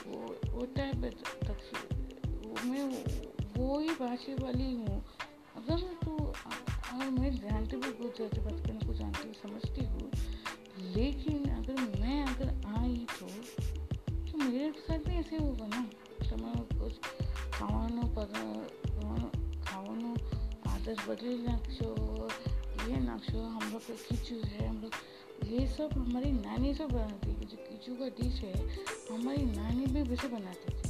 वो 0.07 0.35
वो 0.51 0.65
टाइप 0.65 0.95
वो 0.95 2.69
मैं 2.69 3.03
वो 3.57 3.79
ही 3.79 3.89
भाषा 3.89 4.43
वाली 4.43 4.75
हूँ। 4.75 5.05
अगर 5.55 5.79
तो 6.05 6.33
और 6.93 7.09
मैं 7.09 7.35
जानती 7.35 7.75
भी 7.75 7.91
कुछ 7.91 8.21
ऐसे 8.21 8.41
बात 8.41 8.67
करने 8.67 8.87
को 8.87 8.93
जानती 8.93 9.27
हूँ, 9.27 9.33
समझती 9.33 9.85
हूँ, 9.85 10.11
लेकिन 10.95 11.45
अगर 11.49 11.99
मैं 11.99 12.23
अगर 12.23 12.77
आई 12.79 13.07
तो 13.19 13.27
तो 14.31 14.37
मेरे 14.37 14.71
साथ 14.71 14.99
भी 14.99 15.15
ऐसे 15.15 15.37
होगा 15.37 15.67
ना? 15.67 15.82
તમારે 16.92 16.92
कुछ 16.92 16.94
ખાવાનું 17.56 18.06
પગ 18.16 18.32
ખાવાનું 19.68 20.14
आदत 20.68 20.98
बदली 21.06 21.34
नाखशो 21.46 21.88
ये 22.82 22.96
नाखशो 23.00 23.40
हम 23.54 23.64
लोग 23.72 23.82
को 23.86 23.94
खींचू 24.04 24.36
है 24.50 24.60
हम 24.68 24.76
लोग 24.82 24.92
ये 25.48 25.60
सब 25.68 25.90
हमारी 25.98 26.30
नानी 26.36 26.70
सब 26.74 26.88
बनाती 26.92 27.30
है 27.30 27.46
जो 27.50 27.56
खींचू 27.66 27.92
का 28.00 28.08
डिश 28.18 28.36
है 28.42 28.52
हमारी 29.10 29.44
नानी 29.50 29.86
भी 29.94 30.02
वैसे 30.10 30.28
बनाती 30.28 30.68
थी 30.72 30.88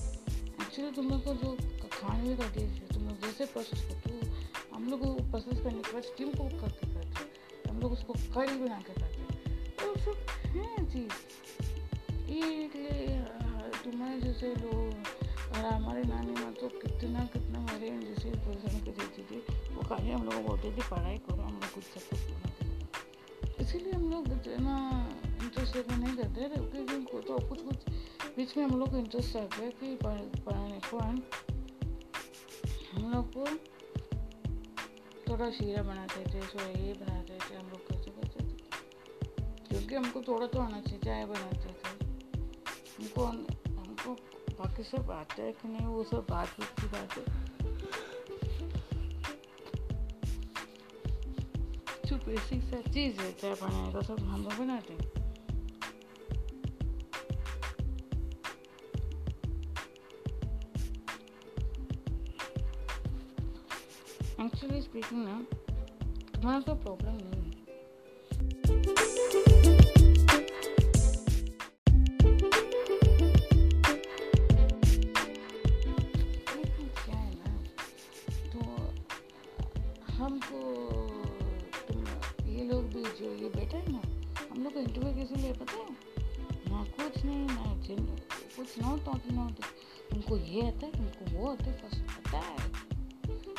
एक्चुअली 0.63 0.91
तुम 0.99 1.09
लोग 1.11 1.21
को 1.25 1.35
जो 1.43 1.51
खाने 1.93 2.35
का 2.37 2.49
डिश 2.57 2.73
है 2.81 2.87
तुम 2.95 3.03
लोग 3.09 3.21
जैसे 3.25 3.45
प्रोसेस 3.55 3.85
करते 3.89 4.11
हो 4.13 4.75
हम 4.75 4.89
लोग 4.91 5.05
को 5.05 5.13
प्रोसेस 5.31 5.61
करने 5.61 5.83
के 5.83 5.93
बाद 5.93 6.03
स्टीम 6.11 6.33
कुक 6.33 6.59
करके 6.63 6.93
करते 6.95 7.19
हैं 7.19 7.31
हम 7.69 7.81
लोग 7.83 7.93
उसको 7.93 8.19
कड़ी 8.35 8.59
बना 8.59 8.81
के 8.89 9.01
करते 9.01 9.21
हैं 9.21 9.33
तो 9.79 9.95
सब 10.01 10.17
है 10.57 10.67
चीज़ 10.93 11.15
ये 12.33 12.69
तुम्हारे 13.85 14.21
जैसे 14.21 14.55
लोग 14.57 15.12
और 15.56 15.66
हमारे 15.66 16.04
नानी 16.04 16.32
माँ 16.32 16.54
तो 16.54 16.68
कितना 16.68 17.26
कितना 17.26 17.60
हमारे 17.60 17.90
जैसे 17.90 18.30
परेशान 18.30 18.80
कर 18.80 18.92
देती 18.92 19.24
थी। 19.24 19.40
वो 19.76 19.82
खाली 19.82 20.12
हम 20.12 20.24
लोग 20.24 20.34
को 20.34 20.42
बोलते 20.42 20.72
पढ़ाई 20.72 21.18
करो, 21.18 21.44
हम 21.44 21.54
लोग 21.54 21.74
कुछ 21.74 21.84
सब 21.84 22.00
कुछ 22.00 22.20
इसीलिए 23.60 23.92
हम 23.92 24.12
लोग 24.12 24.28
इतना 24.28 25.10
इंटरेस्ट 25.26 25.76
लेकर 25.76 25.96
नहीं 25.96 26.18
करते 26.18 26.50
क्योंकि 26.50 26.96
उनको 26.96 27.22
तो 27.22 27.50
कुछ 27.50 27.62
कुछ 27.62 27.76
बीच 28.38 28.58
में 28.58 28.66
हम 28.66 28.80
लोग 28.80 28.92
को 28.92 28.98
इंटरेस्ट 28.98 29.36
आता 29.36 29.56
है 29.56 29.72
कि 29.72 29.96
पढ़- 29.96 30.44
पढ़ाने 30.44 30.80
को 30.80 30.98
हम 32.98 33.12
लोग 33.12 33.34
को 33.34 33.48
थोड़ा 35.32 35.52
शीरा 35.52 35.84
बनाते 35.84 36.34
थे 36.34 36.42
सो 36.42 36.60
ये 36.60 36.94
बनाते 36.94 37.34
थे, 37.34 37.56
हम 37.56 37.70
लोग 37.70 37.90
कैसे 37.90 38.12
करते 38.12 38.46
थे। 38.46 38.58
क्योंकि 39.46 39.96
हमको 39.96 40.22
थोड़ा 40.22 40.48
तो 40.48 40.60
आना 40.60 40.82
चाहिए, 40.82 41.00
चाय 41.06 41.26
बनाते 41.26 41.68
थे। 41.68 42.10
हमको 43.00 43.24
बाकी 44.64 44.84
सब 44.84 45.12
आता 45.12 45.42
है 45.42 45.52
कि 45.52 45.68
नहीं, 45.68 45.86
वो 45.86 46.04
सब 46.04 46.26
बात 46.30 46.50
की 46.50 46.88
बात 46.88 47.18
है। 47.18 47.24
जो 52.06 52.16
बेसिक 52.16 52.64
सा 52.64 52.92
चीज़ 52.92 53.20
है 53.20 53.32
चाय 53.34 53.54
बनाने 53.54 53.94
का, 53.94 54.02
सब 54.02 54.20
हम 54.20 54.44
लोग 54.44 54.54
बनाते 54.54 54.94
हैं। 54.94 55.08
एक्चुअली 64.46 64.82
स्पीकिंग 64.82 65.24
ना, 65.26 65.46
तुम्हारा 66.34 66.60
कोई 66.60 66.76
प्रॉब्लम 66.76 67.14
नहीं 67.14 67.43
कुछ 88.64 88.78
नौ 88.80 88.98
तो 88.98 89.14
नौ 89.32 89.46
तुमको 90.10 90.36
ये 90.40 90.62
आता 90.68 90.86
है 90.86 90.92
तुमको 90.92 91.38
वो 91.38 91.48
आता 91.52 91.64
है 91.64 91.72
फ़र्स्ट 91.78 92.12
पता 92.12 92.40
है 92.40 92.56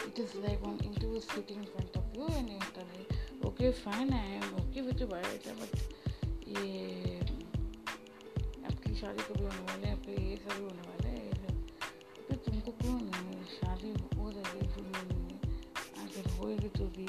it 0.06 0.20
is 0.20 0.36
like 0.36 0.60
one 0.60 0.78
interview 0.84 1.20
sitting 1.20 1.58
in 1.58 1.64
front 1.64 1.96
of 1.96 2.16
you 2.16 2.28
and 2.28 2.48
tell 2.76 3.48
okay 3.48 3.70
fine 3.80 4.12
I 4.12 4.30
am 4.30 4.54
okay 4.54 5.04
biodata 5.04 5.52
but 5.60 5.76
ये 6.48 7.18
आपकी 8.64 8.94
शादी 8.94 9.22
कभी 9.22 9.44
होने 9.44 9.60
वाले 9.60 9.86
है 9.86 9.92
आपके 9.92 10.12
ये 10.30 10.36
सभी 10.36 10.62
होने 10.62 10.88
वाले 10.88 11.08
हैं 11.08 11.66
फिर 12.28 12.36
तुमको 12.46 12.72
क्यों 12.72 12.98
नहीं 13.00 13.44
शादी 13.52 13.92
हो 13.92 14.04
to 16.76 16.84
be 16.86 17.06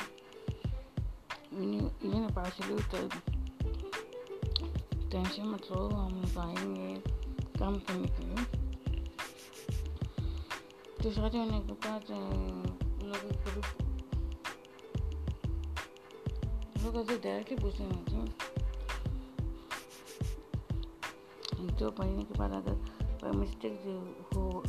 when 1.51 1.73
you 1.73 1.91
even 2.03 2.27
partially 2.33 2.81
तो 2.91 3.07
टेंशन 5.11 5.43
मत 5.47 5.71
लो 5.71 5.87
हम 5.89 6.23
आएँगे 6.39 7.14
काम 7.59 7.75
करने 7.79 8.07
के 8.07 8.23
लिए 8.25 8.43
तो 11.03 11.11
शादी 11.11 11.37
होने 11.37 11.59
के 11.59 11.73
बाद 11.85 12.11
लोग 13.03 13.21
लोग 16.83 16.95
ऐसे 16.95 17.17
डायरेक्टली 17.17 17.57
पूछने 17.57 17.87
लगते 17.87 18.15
जो 21.75 21.91
पढ़ने 21.91 22.23
के 22.23 22.39
बाद 22.39 22.51
अगर 22.51 22.75
कोई 23.21 23.31
मिस्टेक 23.31 23.81
हो 24.35 24.63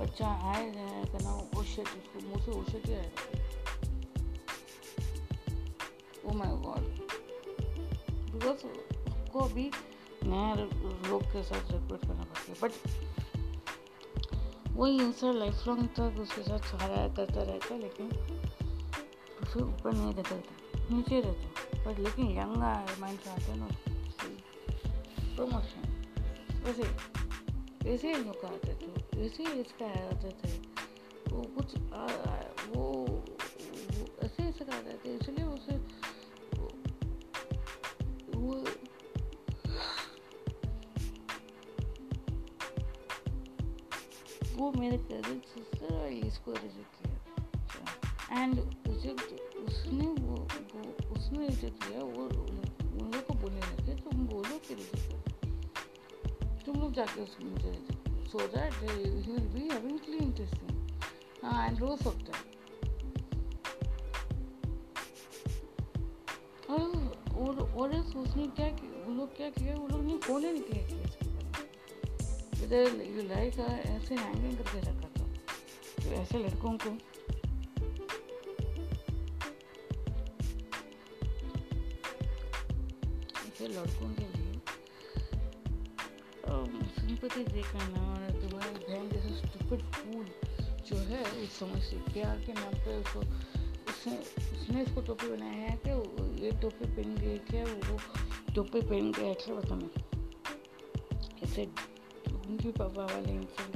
बच्चा 0.00 0.28
आए 0.50 0.64
करना 1.12 1.30
वो 1.54 1.62
शिट 1.64 1.88
उसको 1.88 2.20
मुँह 2.28 2.44
से 2.44 2.50
वो 2.50 2.64
शिट 2.70 2.86
ही 2.86 2.94
आएगा 2.94 3.22
ओ 6.24 6.32
माय 6.32 6.56
गॉड 6.56 6.82
बिकॉज़ 8.32 8.66
उसको 8.66 9.38
अभी 9.38 9.70
नया 10.30 10.54
लोग 11.10 11.22
के 11.22 11.42
साथ 11.42 11.72
रिक्रूट 11.72 12.00
करना 12.00 12.24
पड़ता 12.24 12.52
है 12.52 12.56
बट 12.62 12.72
वही 14.76 14.98
इंसान 15.00 15.36
लाइफ 15.36 15.66
लॉन्ग 15.68 15.88
तक 15.96 16.20
उसके 16.20 16.42
साथ 16.42 16.70
सहारा 16.70 17.06
करता 17.14 17.42
रहता 17.42 17.74
है 17.74 17.80
लेकिन 17.80 18.10
फिर 19.44 19.62
ऊपर 19.62 19.92
नहीं 19.92 20.14
रहता 20.14 20.94
नीचे 20.94 21.20
रहता 21.20 21.84
बट 21.84 21.98
लेकिन 21.98 22.30
यंग 22.38 22.56
माइंड 23.00 23.18
से 23.18 23.30
आते 23.30 23.42
हैं 23.42 23.58
ना 23.58 23.68
प्रमोशन 25.36 25.90
वैसे 26.64 26.82
ऐसे 27.88 28.14
ही 28.14 28.24
लोग 28.24 28.44
आते 28.44 28.74
थे 28.74 29.26
ऐसे 29.26 29.44
ही 29.44 29.60
इसका 29.60 29.86
आते 29.86 30.30
थे 30.40 30.56
वो 31.30 31.42
कुछ 31.56 31.76
आ, 31.76 32.06
वो, 32.76 32.82
वो 32.82 34.06
ऐसे 34.22 34.42
ही 34.42 34.52
सिखाते 34.52 34.98
थे 35.04 35.14
इसलिए 35.14 35.44
मेरे 44.90 45.02
कजिन 45.10 45.40
सिस्टर 45.48 45.94
और 45.94 46.08
इसको 46.12 46.52
रिजेक्ट 46.52 46.92
किया 47.02 48.42
एंड 48.42 48.58
रिजेक्ट 48.86 49.58
उसने 49.58 50.06
वो, 50.06 50.36
वो 50.74 51.14
उसने 51.16 51.46
रिजेक्ट 51.46 51.84
किया 51.84 52.00
वो 52.00 52.24
उन 52.24 53.12
लोग 53.12 53.26
को 53.26 53.34
बोलने 53.34 53.60
लगे 53.60 53.94
तुम 54.02 54.26
बोलो 54.28 54.58
कि 54.68 54.74
रिजेक्ट 54.74 55.46
तुम 56.66 56.80
लोग 56.80 56.92
जाके 56.92 57.22
उसको 57.22 57.44
मुझे 57.44 57.98
so 58.30 58.38
that 58.48 58.72
uh, 58.80 58.92
he 59.22 59.30
will 59.32 59.46
be 59.52 59.68
having 59.68 59.98
clean 59.98 60.32
testing 60.32 60.76
uh, 61.42 61.64
and 61.66 61.80
rows 61.80 62.06
of 62.06 62.18
them. 62.26 62.42
और 66.68 67.60
और 67.76 67.94
उसने 67.94 68.46
क्या 68.56 68.66
वो 69.06 69.14
लोग 69.14 69.36
क्या 69.36 69.48
किया 69.50 69.74
वो 69.76 69.86
लोग 69.88 70.04
ने 70.04 70.16
फ़ोन 70.18 70.44
ही 70.44 70.52
नहीं 70.52 70.62
किया 70.62 71.09
इधर 72.70 73.00
यू 73.04 73.22
लाइक 73.28 73.58
ऐसे 73.58 74.14
हैंगिंग 74.14 74.58
करके 74.58 74.80
रखा 74.80 75.08
था 75.14 75.24
तो 75.94 76.10
ऐसे 76.14 76.38
लड़कों 76.38 76.72
को 76.76 76.90
ऐसे 83.40 83.68
लड़कों 83.68 84.12
के 84.12 84.28
लिए 84.28 84.60
सिंपति 87.00 87.44
दिखाना 87.44 88.06
और 88.06 88.40
तुम्हारी 88.40 88.74
बहन 88.76 89.10
जैसे 89.10 89.34
स्टूपिड 89.36 89.82
फूल 89.92 90.26
जो 90.86 91.02
है 91.10 91.22
उस 91.42 91.58
समझ 91.58 91.82
से 91.82 91.96
प्यार 92.12 92.40
के 92.46 92.52
नाम 92.52 92.80
पे 92.84 92.96
उसको 92.96 93.20
उसने 93.90 94.18
उसने 94.52 94.82
इसको 94.82 95.00
टोपी 95.02 95.36
बनाया 95.36 95.68
है 95.68 95.78
कि 95.86 96.44
ये 96.44 96.58
टोपी 96.62 96.86
पहन 96.86 97.16
गई 97.16 97.38
क्या 97.50 97.64
वो 97.64 97.98
टोपी 98.54 98.80
पहन 98.80 99.12
गया 99.12 99.30
ऐसे 99.30 99.54
बता 99.54 99.74
मैं 99.76 99.90
ऐसे 101.42 101.68
उनकी 102.60 102.78
पापा 102.78 103.04
वाले 103.04 103.32
इंसान 103.32 103.70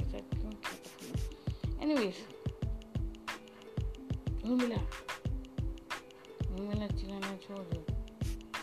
छोड़ 7.37 7.57
दो 7.57 7.79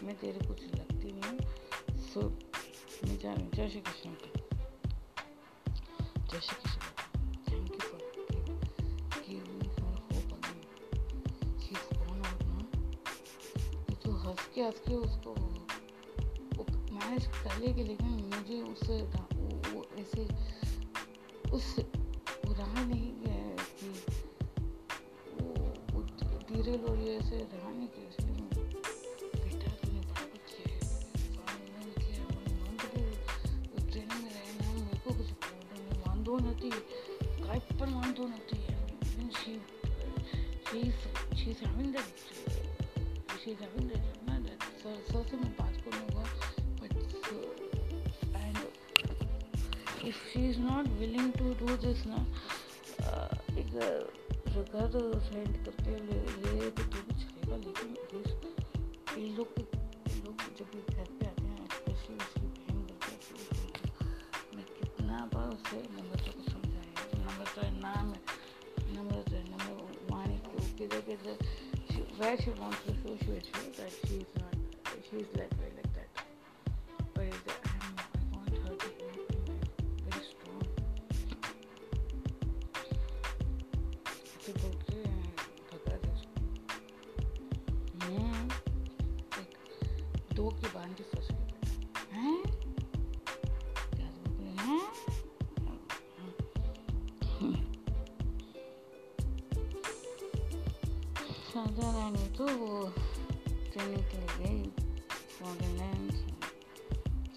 मैं 0.06 0.14
तेरे 0.16 0.46
कुछ 0.46 0.62
लगती 0.64 1.12
नहीं 1.12 1.98
सो 1.98 2.20
मैं 3.04 3.18
जा 3.18 3.32
रही 3.32 3.44
हूँ 3.44 3.50
जय 3.52 3.68
श्री 3.68 3.80
कृष्ण 3.80 4.14
जय 6.30 6.40
श्री 6.40 6.56
कृष्ण 6.62 6.82
के 14.86 14.94
उसको 14.94 15.34
मैनेज 16.92 17.26
कर 17.26 17.58
लेगी 17.58 17.82
लेकिन 17.82 18.08
मुझे 18.08 18.62
उससे 18.62 19.31
ऐसे 20.02 20.26
उस 21.52 21.76
फ्लैट 55.28 55.56
करते 55.64 55.96
ले, 56.06 56.18
ले 56.42 56.70
तो, 56.70 56.82
तो 56.82 57.02
भी 57.06 57.14
चलेगा 57.22 57.56
लेकिन 57.64 57.96
इन 59.18 59.34
लोग 59.36 59.54
के 59.56 59.62
लोग 60.18 60.42
जब 60.58 60.70
भी 60.72 60.80
घर 60.94 61.08
पे 61.18 61.26
आते 61.26 61.44
हैं 61.44 61.66
स्पेशली 61.72 62.16
उसकी 62.16 62.46
बहन 62.46 62.82
करते 62.88 63.12
हैं 63.12 63.82
तो 63.90 64.56
मैं 64.56 64.64
कितना 64.78 65.18
बार 65.34 65.48
उसे 65.48 65.80
नंबर 65.96 66.24
तो 66.26 66.32
को 66.32 66.50
समझाया 66.50 67.06
तो 67.12 67.18
नंबर 67.18 67.54
तो 67.54 67.70
नाम 67.78 68.12
है 68.12 68.20
नंबर 68.96 69.22
तो 69.30 69.42
नंबर 69.50 70.12
वाणी 70.12 70.38
को 70.46 70.68
किधर 70.78 71.00
किधर 71.10 71.36
वैसे 72.20 72.50
want 72.60 72.86
to 72.86 72.94
show 72.94 73.16
show 73.24 73.40
show 73.50 73.66
that 73.80 74.06
she 74.06 75.18
is 75.18 75.38
like 75.38 75.61
साझा 101.52 101.88
रानी 101.92 102.26
तो 102.36 102.44
वो 102.58 102.68
ट्रेनिंग 103.72 104.04
के 104.10 104.18
लिए 104.18 104.36
गई 104.36 104.60
फॉरेनलैंड 105.32 106.12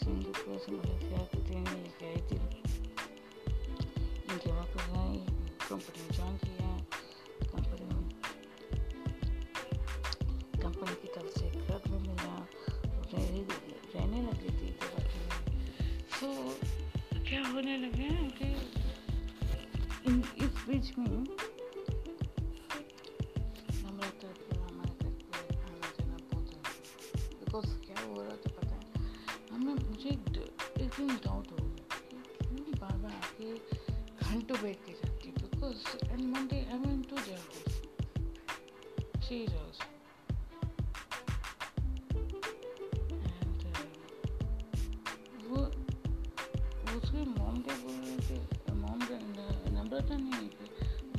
सिंगापुर 0.03 0.59
से 0.66 0.72
मलेशिया 0.72 1.24
की 1.32 1.39
ट्रेनिंग 1.47 1.68
लेके 1.68 2.05
आई 2.05 2.22
थी 2.30 2.38
इनके 4.32 4.51
वापस 4.51 4.86
आई 4.99 5.18
कंपनी 5.70 6.01
में 6.01 6.11
ज्वाइन 6.16 6.38
किया 6.38 6.55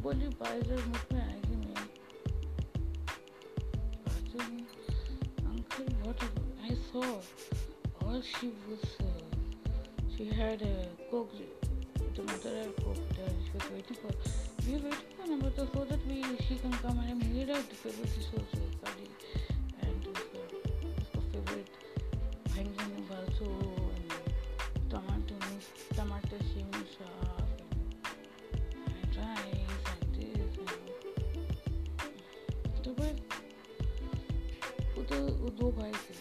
बोली 0.07 0.29
बाइजर 0.41 0.83
मुख 0.87 1.13
में 1.13 1.21
आएगी 1.21 1.57
मेरी 1.61 1.85
uncle 5.53 5.89
what 6.05 6.23
I 6.69 6.77
saw 6.83 7.09
all 8.05 8.21
she 8.29 8.51
was 8.69 8.85
uh, 9.07 9.09
she 10.13 10.29
had 10.41 10.63
a 10.69 10.71
cooked 11.11 11.43
the 12.19 12.29
mother 12.31 12.55
had 12.59 12.71
cooked 12.85 13.19
uh, 13.25 13.33
she 13.47 13.51
was 13.57 13.67
waiting 13.73 13.99
for 14.05 14.15
we 14.69 14.77
were 14.77 14.95
waiting 14.95 15.17
for 15.17 15.27
number 15.33 15.51
two 15.59 15.67
so 15.75 15.85
that 15.91 16.07
we 16.13 16.23
she 16.47 16.61
can 16.67 16.79
come 16.85 17.03
and 17.09 17.29
meet 17.35 17.51
at 17.59 17.75
the 17.83 18.56
दो 35.59 35.67
भाई 35.73 35.93
थे। 35.93 36.15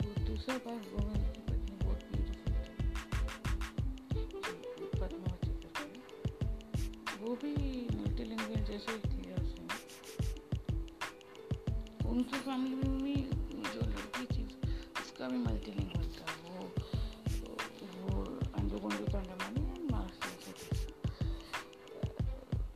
वो 0.00 0.10
दूसरा 0.26 0.54
भाई 0.66 0.78
गोविंद 0.90 1.24
की 1.26 1.40
पत्नी 1.48 1.74
बहुत 1.82 2.00
beautiful 2.10 2.52
थी। 2.52 2.84
पद्मावती 5.00 5.52
करके 5.62 5.88
वो 7.22 7.30
भी 7.42 7.52
मल्टीलिंगुअल 7.96 8.62
जैसे 8.70 8.92
ही 8.92 9.00
थी 9.10 9.20
उसमें। 9.40 9.70
उनकी 12.10 12.38
फैमिली 12.38 12.76
में 12.76 13.20
जो 13.64 13.80
लड़की 13.82 14.24
थी, 14.26 14.44
उसका 15.00 15.24
भी 15.28 15.38
मल्टीलिंगुअल 15.38 16.08
था। 16.16 16.26
वो 16.44 16.54
वो 17.92 18.24
अंजू 18.58 18.76
गुंजू 18.78 19.04
तंडमानी 19.06 19.62
एंड 19.68 19.90
महाराष्ट्र 19.90 20.28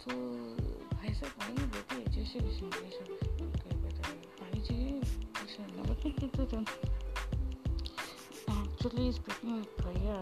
तो 0.05 0.13
भाई 0.93 1.13
साहब 1.15 1.33
भाई 1.39 1.55
बेटे, 1.75 1.97
जैसे 2.13 2.37
भी 2.41 2.53
सुन 2.59 2.69
ऐसे 5.55 5.63
नमक 5.63 5.99
नहीं 5.99 6.13
पीते 6.13 6.45
थे 6.53 6.59
एक्चुअली 8.53 9.05
स्पीकिंग 9.13 9.59
भैया 9.81 10.17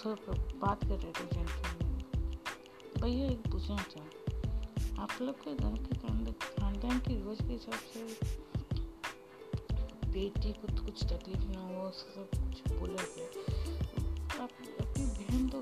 सब 0.00 0.26
बात 0.60 0.80
कर 0.82 0.98
रहे 1.02 1.12
थे 1.12 1.24
जेंटलमैन 1.26 1.92
भैया 3.00 3.26
एक 3.30 3.46
पूछना 3.52 3.76
था। 3.92 4.02
आप 5.02 5.12
लोग 5.22 5.36
के 5.44 5.52
घर 5.54 5.74
के 5.84 5.92
खानदान 6.60 6.98
की 7.06 7.14
रोज 7.22 7.38
के 7.38 7.52
हिसाब 7.52 7.80
से 7.92 8.00
बेटी 10.12 10.52
को 10.52 10.64
तो 10.68 10.80
कुछ 10.84 11.04
तकलीफ़ 11.04 11.46
ना 11.46 11.62
हो 11.68 11.90
सब 12.00 12.28
कुछ 12.34 12.56
बोला 12.72 13.02
गया। 13.06 13.28
आप 14.42 14.50
अपनी 14.80 15.04
बहन 15.06 15.42
तो 15.48 15.58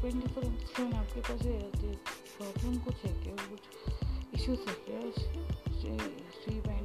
ट्वेंटी 0.00 0.26
फोर 0.32 0.44
सेवन 0.44 0.92
आपके 0.94 1.20
पास 1.20 1.40
ही 1.42 1.52
रहती 1.52 1.86
है 1.86 1.94
प्रॉब्लम 2.38 2.74
कुछ 2.84 2.96
है 3.04 3.12
क्या? 3.22 3.36
कुछ 3.48 3.62
इश्यूज़ 4.34 4.62
है 4.68 4.74
क्या? 4.88 5.00
श्री 6.40 6.54
भाई 6.60 6.77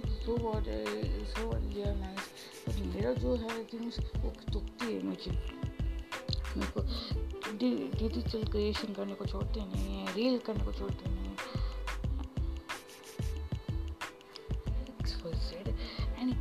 so 0.00 0.36
what 0.36 0.64
so 1.28 1.46
what 1.46 1.62
nice 1.96 2.24
but 2.68 2.94
मेरा 2.94 3.12
जो 3.12 3.34
है 3.36 3.64
थिंग्स 3.64 3.98
वो 4.16 4.32
दुखती 4.52 4.92
है 4.94 5.02
मुझे। 5.02 5.30
मेरे 6.56 6.70
को 6.70 6.80
डिजिटल 7.98 8.44
क्रिएशन 8.44 8.92
करने 8.92 9.14
को 9.14 9.26
छोड़ते 9.26 9.60
नहीं 9.60 9.98
है, 9.98 10.14
रील 10.14 10.38
करने 10.38 10.64
को 10.64 10.72
छोड़ते 10.72 11.10
नहीं 11.10 11.18
है। 11.18 11.32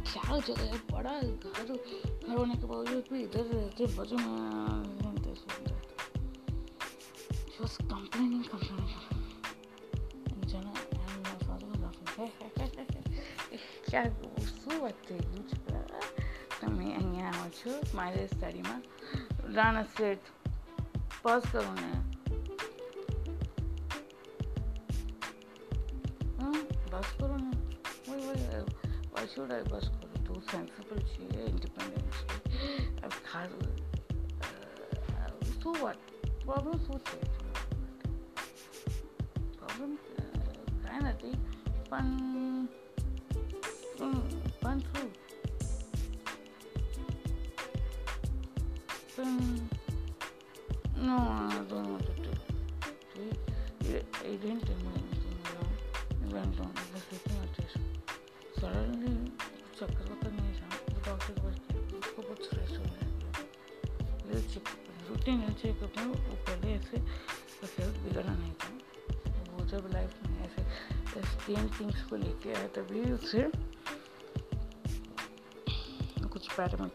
क्या 0.04 0.40
जगह 0.40 0.62
है, 0.62 0.78
बड़ा 0.92 1.22
घर 1.22 1.64
घर 1.64 2.36
होने 2.38 2.56
के 2.56 2.66
बावजूद 2.66 3.04
भी 3.14 3.22
इधर 3.24 3.46
रहते 3.46 3.86
बाजू 3.86 4.18
શું 15.11 15.11
વાત 15.11 15.11
થઈ 15.11 15.21
ગયું 15.23 15.47
છે 15.47 15.57
તમે 16.61 16.85
અહીંયા 16.93 17.33
આવો 17.33 17.51
છો 17.53 17.71
મારી 17.93 18.29
સ્ટડીમાં 18.29 18.83
રાણા 19.55 19.87
સેટ 19.97 20.23
પાસ 21.23 21.45
કરો 21.47 21.73
ને 21.73 21.89
હા 26.39 26.61
બસ 26.93 27.09
કરો 27.13 27.37
ને 27.37 27.53
વhy 28.07 28.19
why 28.21 28.39
why 29.13 29.25
should 29.27 29.51
I 29.51 29.63
બસ 29.65 29.87
કરો 29.91 30.23
તું 30.27 30.41
સેન્સિબલ 30.45 31.03
છે 31.07 31.25
ઇન્ડિપેન્ડન્ટ 31.45 32.17
છે 32.23 32.37
अब 33.03 33.13
ખાસ 33.25 33.51
શું 35.57 35.75
વાત 35.83 36.01
પ્રોબ્લેમ 36.41 36.79
શું 36.81 36.99
છે 37.03 37.19
પ્રોબ્લેમ 39.57 39.99
કાંઈ 40.83 41.13
નથી 41.13 41.37
પણ 41.91 42.37
fun 44.62 44.84
through. 44.94 45.12
Boom. 49.16 49.70
No, 50.98 51.18
I 51.18 51.62
don't 51.70 51.92
want 51.92 52.06
to 52.06 52.14
do 52.22 52.32
it. 53.90 54.06
He 54.24 54.38
didn't 54.38 54.62
tell 54.68 54.82
me 54.86 54.92
anything 55.02 55.38
wrong. 55.52 55.74
He 56.22 56.34
went 56.34 56.60
on 56.60 56.74
the 56.94 57.00
sleeping 57.08 57.40
attention. 57.46 57.84
Suddenly, 58.60 59.16
चक्कर 59.80 60.12
वक्कर 60.12 60.32
नहीं 60.32 60.54
था 60.54 60.68
डॉक्टर 61.06 61.34
के 61.34 61.42
पास 61.42 61.56
गया 61.68 61.98
उसको 62.00 62.22
बहुत 62.22 62.44
स्ट्रेस 62.46 62.72
हो 62.78 62.84
गया 62.84 63.06
health 64.28 64.54
checkup 64.54 65.10
routine 65.10 65.40
health 65.42 65.62
checkup 65.62 65.98
में 65.98 66.06
वो 66.06 66.36
पहले 66.50 66.74
ऐसे 66.74 66.98
ऐसे 67.66 67.88
बिगड़ा 68.04 68.34
नहीं 68.34 68.52
था 68.62 68.70
वो 69.52 69.66
जब 69.74 69.90
लाइफ 69.94 70.20
में 70.28 70.38
ऐसे 70.46 71.24
स्किन 71.32 71.70
थिंग्स 71.80 72.04
को 72.10 72.16
लेके 72.26 72.54
आया 72.54 72.68
तभी 72.78 73.02
उससे 73.14 73.50
लगे 76.62 76.90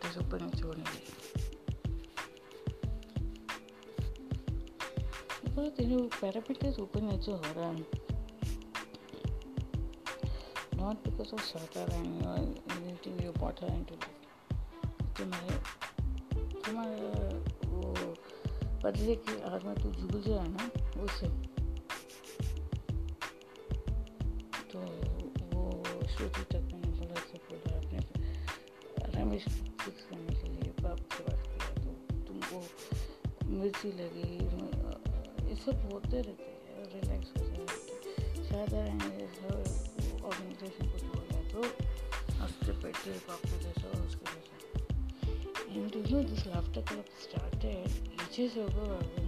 तेरे 5.77 5.97
पैरामीटर्स 6.21 6.79
ऊपर 6.79 7.01
नीचे 7.03 7.33
हो 7.33 7.41
रहा 7.57 7.69
है 7.69 7.85
not 10.79 11.03
because 11.03 11.33
of 11.33 11.41
Shraddha 11.41 11.91
and 11.95 12.27
are 12.27 12.39
anything 12.77 13.19
you 13.23 13.33
brought 13.33 13.59
her 13.59 13.67
into. 13.67 13.95
तुम्हारे 15.17 15.55
तुम्हारे 16.65 16.97
वो 17.67 17.81
पतले 18.83 19.15
की 19.25 19.35
आग 19.51 19.63
में 19.67 19.75
तू 19.75 19.93
झुल 19.93 20.23
जाए 20.23 20.49
ना 20.49 20.65
उससे 21.03 21.29
तो 24.73 24.79
वो 25.55 25.63
श्रुति 26.07 26.45
तक 26.53 26.66
पीछे 48.57 48.69
से 48.73 48.81
होगा 48.81 48.99
with 49.17 49.26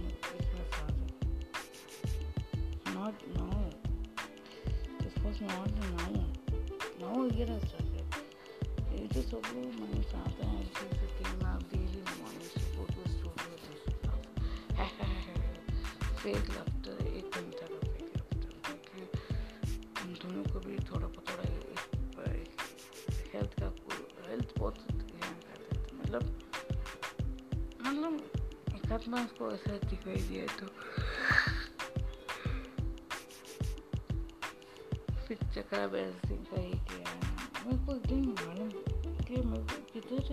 बार 29.11 29.23
उसको 29.25 29.51
ऐसा 29.51 29.77
दिखाई 29.87 30.15
दिया 30.15 30.45
तो 30.59 30.67
फिर 35.27 35.37
चक्रा 35.55 35.87
बैलेंसिंग 35.87 36.45
का 36.45 36.61
ही 36.61 36.71
किया 36.89 37.09
मेरे 37.65 37.77
को 37.85 37.95
एक 37.95 38.05
दिन 38.05 38.25
मालूम 38.29 38.69
कि 39.25 39.41
मेरे 39.41 39.63
को 39.63 39.77
किधर 39.93 40.23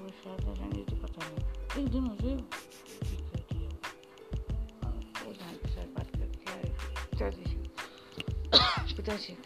वो 0.00 0.08
शारदा 0.20 0.52
रानी 0.60 0.84
तो 0.84 0.96
पता 0.96 1.28
नहीं 1.28 1.84
एक 1.84 1.92
दिन 1.92 2.02
मुझे 2.02 2.36
के 8.88 8.96
पिताजी 8.96 9.37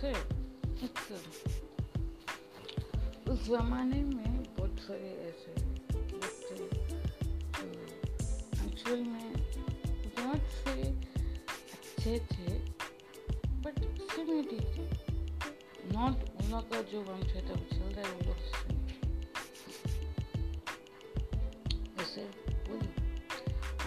सुनेंगे 0.00 0.12
वैसे 0.80 1.14
उस 3.30 3.38
ज़माने 3.46 4.00
में 4.02 4.42
बहुत 4.58 4.74
सारे 4.80 5.10
ऐसे 5.28 5.50
जो 6.10 6.16
एक्चुअल 8.66 9.00
में 9.00 9.32
बहुत 10.18 10.42
से 10.62 10.74
अच्छे 11.72 12.14
थे 12.32 12.50
बट 13.60 13.74
सिमेटिक 14.12 14.64
थे। 14.76 14.84
नॉट 15.92 16.16
उन 16.40 16.50
का 16.72 16.80
जो 16.82 17.00
वंश 17.00 17.30
है 17.34 17.42
तब 17.48 17.60
चल 17.72 17.88
रहा 17.96 18.04
है, 18.08 18.12
वो 18.14 18.20
लोग 18.26 18.38
ऐसे 22.00 22.22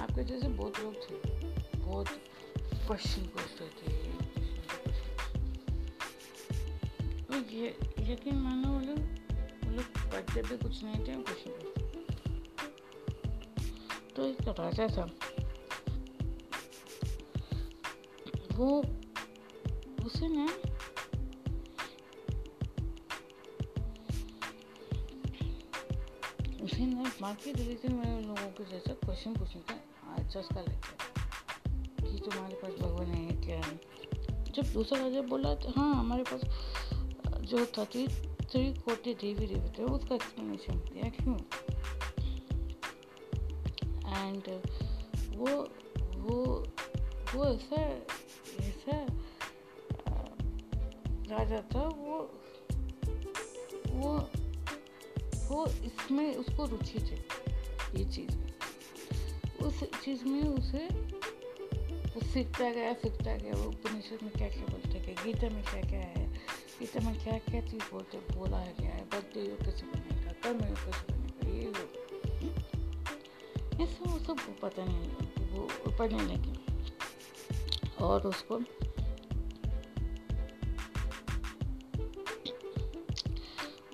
आपके 0.01 0.23
जैसे 0.23 0.47
बहुत 0.47 0.73
लोग 0.79 0.93
थे, 0.93 1.15
बहुत 1.79 2.07
क्वेश्चन 2.07 3.21
पूछते 3.21 3.42
ये 8.13 8.19
यकीन 8.19 8.35
मानो 8.35 8.67
वो 8.67 8.79
लोग 8.79 8.99
वो 9.65 9.71
लोग 9.71 10.11
पढ़ते 10.11 10.41
भी 10.41 10.57
कुछ 10.57 10.83
नहीं 10.83 10.95
थे, 10.95 11.23
कुछ 11.23 11.47
नहीं 11.47 11.71
तो 14.15 14.25
एक 14.25 14.59
राजा 14.59 14.87
था 14.87 15.03
वो, 18.57 18.81
उसे 20.05 20.27
ना 20.27 20.45
उसे 26.63 26.85
ना 26.85 27.11
मार्केट 27.21 27.57
रिलीजन 27.57 27.95
में 27.95 28.21
लोगों 28.21 28.51
के 28.51 28.65
जैसा 28.65 28.93
क्वेश्चन 28.93 29.33
पूछने 29.33 29.61
का 29.61 30.23
चस्का 30.23 30.61
लगता 30.61 31.07
कि 32.11 32.19
तुम्हारे 32.19 32.55
पास 32.55 32.71
भगवान 32.71 33.07
है 33.07 33.47
क्या? 33.47 33.57
है 33.57 33.93
जब 34.51 34.73
दूसरा 34.73 34.99
राजा 34.99 35.21
बोला 35.21 35.55
तो 35.55 35.69
हाँ 35.69 35.95
हमारे 35.95 36.23
पास 36.23 36.41
जो 37.53 37.65
थर्टी 37.67 38.07
थ्री 38.51 38.61
कोटि 38.85 39.13
देवी 39.13 39.47
थे 39.47 39.83
उसका 39.85 40.15
एक्सप्लेनेशन 40.15 40.77
दिया 40.85 41.09
क्यों 41.09 41.35
एंड 44.17 44.47
वो 45.35 45.51
वो 46.17 46.37
वो 47.33 47.45
ऐसा 47.45 47.81
ऐसा 48.61 48.97
राजा 51.29 51.61
था 51.75 51.83
वो 51.97 52.17
वो 53.91 54.17
वो 55.47 55.65
इसमें 55.85 56.35
उसको 56.35 56.65
रुचि 56.65 56.99
थी 57.01 57.21
ये 57.99 58.05
चीज़ 58.05 59.63
उस 59.65 59.83
चीज़ 60.03 60.25
में 60.25 60.41
उसे 60.43 60.87
वो 60.87 62.25
सीखता 62.33 62.71
गया 62.71 62.93
सीखता 62.93 63.35
गया 63.35 63.55
वो 63.55 63.69
उपनिषद 63.69 64.23
में 64.23 64.31
क्या 64.33 64.49
क्या 64.49 64.65
बोलते 64.65 64.97
हैं 64.97 65.15
गीता 65.25 65.49
में 65.49 65.63
क्या 65.63 65.81
क्या 65.81 66.01
है 66.01 66.31
गीता 66.83 66.99
में 66.99 67.15
क्या 67.23 67.37
क्या 67.39 67.59
चीज़ 67.61 67.83
बोलते 67.91 68.17
बोला 68.35 68.57
है 68.57 68.71
क्या 68.73 68.89
है, 68.89 69.03
बर्थडे 69.11 69.41
योग 69.41 69.59
कैसे 69.65 69.85
बनेगा 69.85 70.31
कर्म 70.43 70.57
योग 70.67 70.79
कैसे 70.85 71.03
बनेगा 71.11 71.49
ये 71.49 71.63
योग 71.65 71.79
ये 73.79 73.85
सब 73.87 74.07
वो 74.07 74.17
सब 74.19 74.37
पता 74.61 74.85
नहीं 74.85 75.07
वो 75.51 75.91
पढ़ने 75.99 76.23
लगे 76.23 76.53
और 78.05 78.27
उसको 78.27 78.57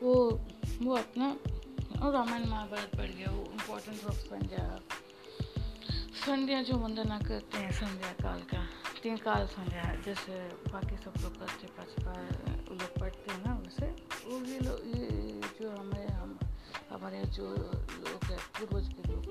वो 0.02 0.14
वो 0.82 0.96
अपना 0.98 1.28
और 2.02 2.14
रामायण 2.14 2.46
महाभारत 2.46 2.96
पढ़ 2.98 3.06
गया, 3.06 3.32
वो 3.32 3.44
इम्पोर्टेंट 3.52 3.98
इम्पोर्टेंस 3.98 4.06
ऑफ़ 4.06 4.18
संध्या 4.18 4.80
संध्या 6.26 6.62
जो 6.64 6.76
वंदना 6.76 7.20
करते 7.20 7.58
हैं, 7.58 7.72
संध्या 7.72 8.12
काल 8.14 8.40
का, 8.40 8.66
तीन 9.04 9.18
काल 9.18 9.46
संध्या, 9.48 9.96
जैसे 10.06 10.34
बाकी 10.72 10.98
सब 10.98 11.14
लोग 11.24 11.40
करते 11.40 11.68
पाँच 11.78 12.04
काल। 12.04 12.59
पढ़ते 12.78 13.32
हैं 13.32 13.46
ना 13.46 13.54
वैसे 13.54 13.86
वो 14.28 14.46
ये 14.46 14.60
लोग 14.60 14.88
ये 14.88 15.42
जो 15.62 15.72
हमारे, 15.72 16.08
हम, 16.14 16.40
हमारे 16.90 17.24
जो 17.26 17.44
लोग 17.44 18.26
हैं 18.26 18.40
पूर्वज 18.40 18.94
के 18.94 19.12
लोग 19.12 19.26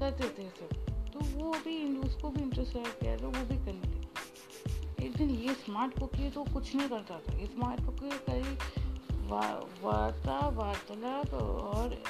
करते 0.00 0.28
थे 0.28 0.48
सब 0.50 0.68
तो 1.12 1.44
वो 1.44 1.52
भी 1.52 1.98
उसको 1.98 2.30
भी 2.30 2.42
इंटरेस्ट 2.42 2.76
है 2.76 2.84
किया 2.84 3.16
तो 3.16 3.26
वो 3.26 3.44
भी 3.44 3.56
करने 3.56 3.72
लगे 3.72 5.06
एक 5.06 5.16
दिन 5.16 5.30
ये 5.30 5.54
स्मार्ट 5.54 5.98
कुकी 5.98 6.30
तो 6.30 6.44
कुछ 6.44 6.74
नहीं 6.74 6.88
करता 6.88 7.18
था। 7.18 7.38
ये 7.38 7.46
स्मार्ट 7.46 7.80
कुकी 7.80 8.10
कई 8.10 8.58
वार्ता, 9.82 10.48
वार्तालाप 10.48 11.34
और 11.34 12.02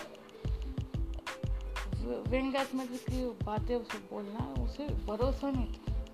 व्यंग्यात्मक 2.29 2.89
की 2.91 3.31
बातें 3.45 3.77
उसे 3.77 3.99
बोलना, 3.99 4.63
उसे 4.63 4.87
भरोसा 4.87 5.51
नहीं 5.51 5.73
था। 5.73 6.05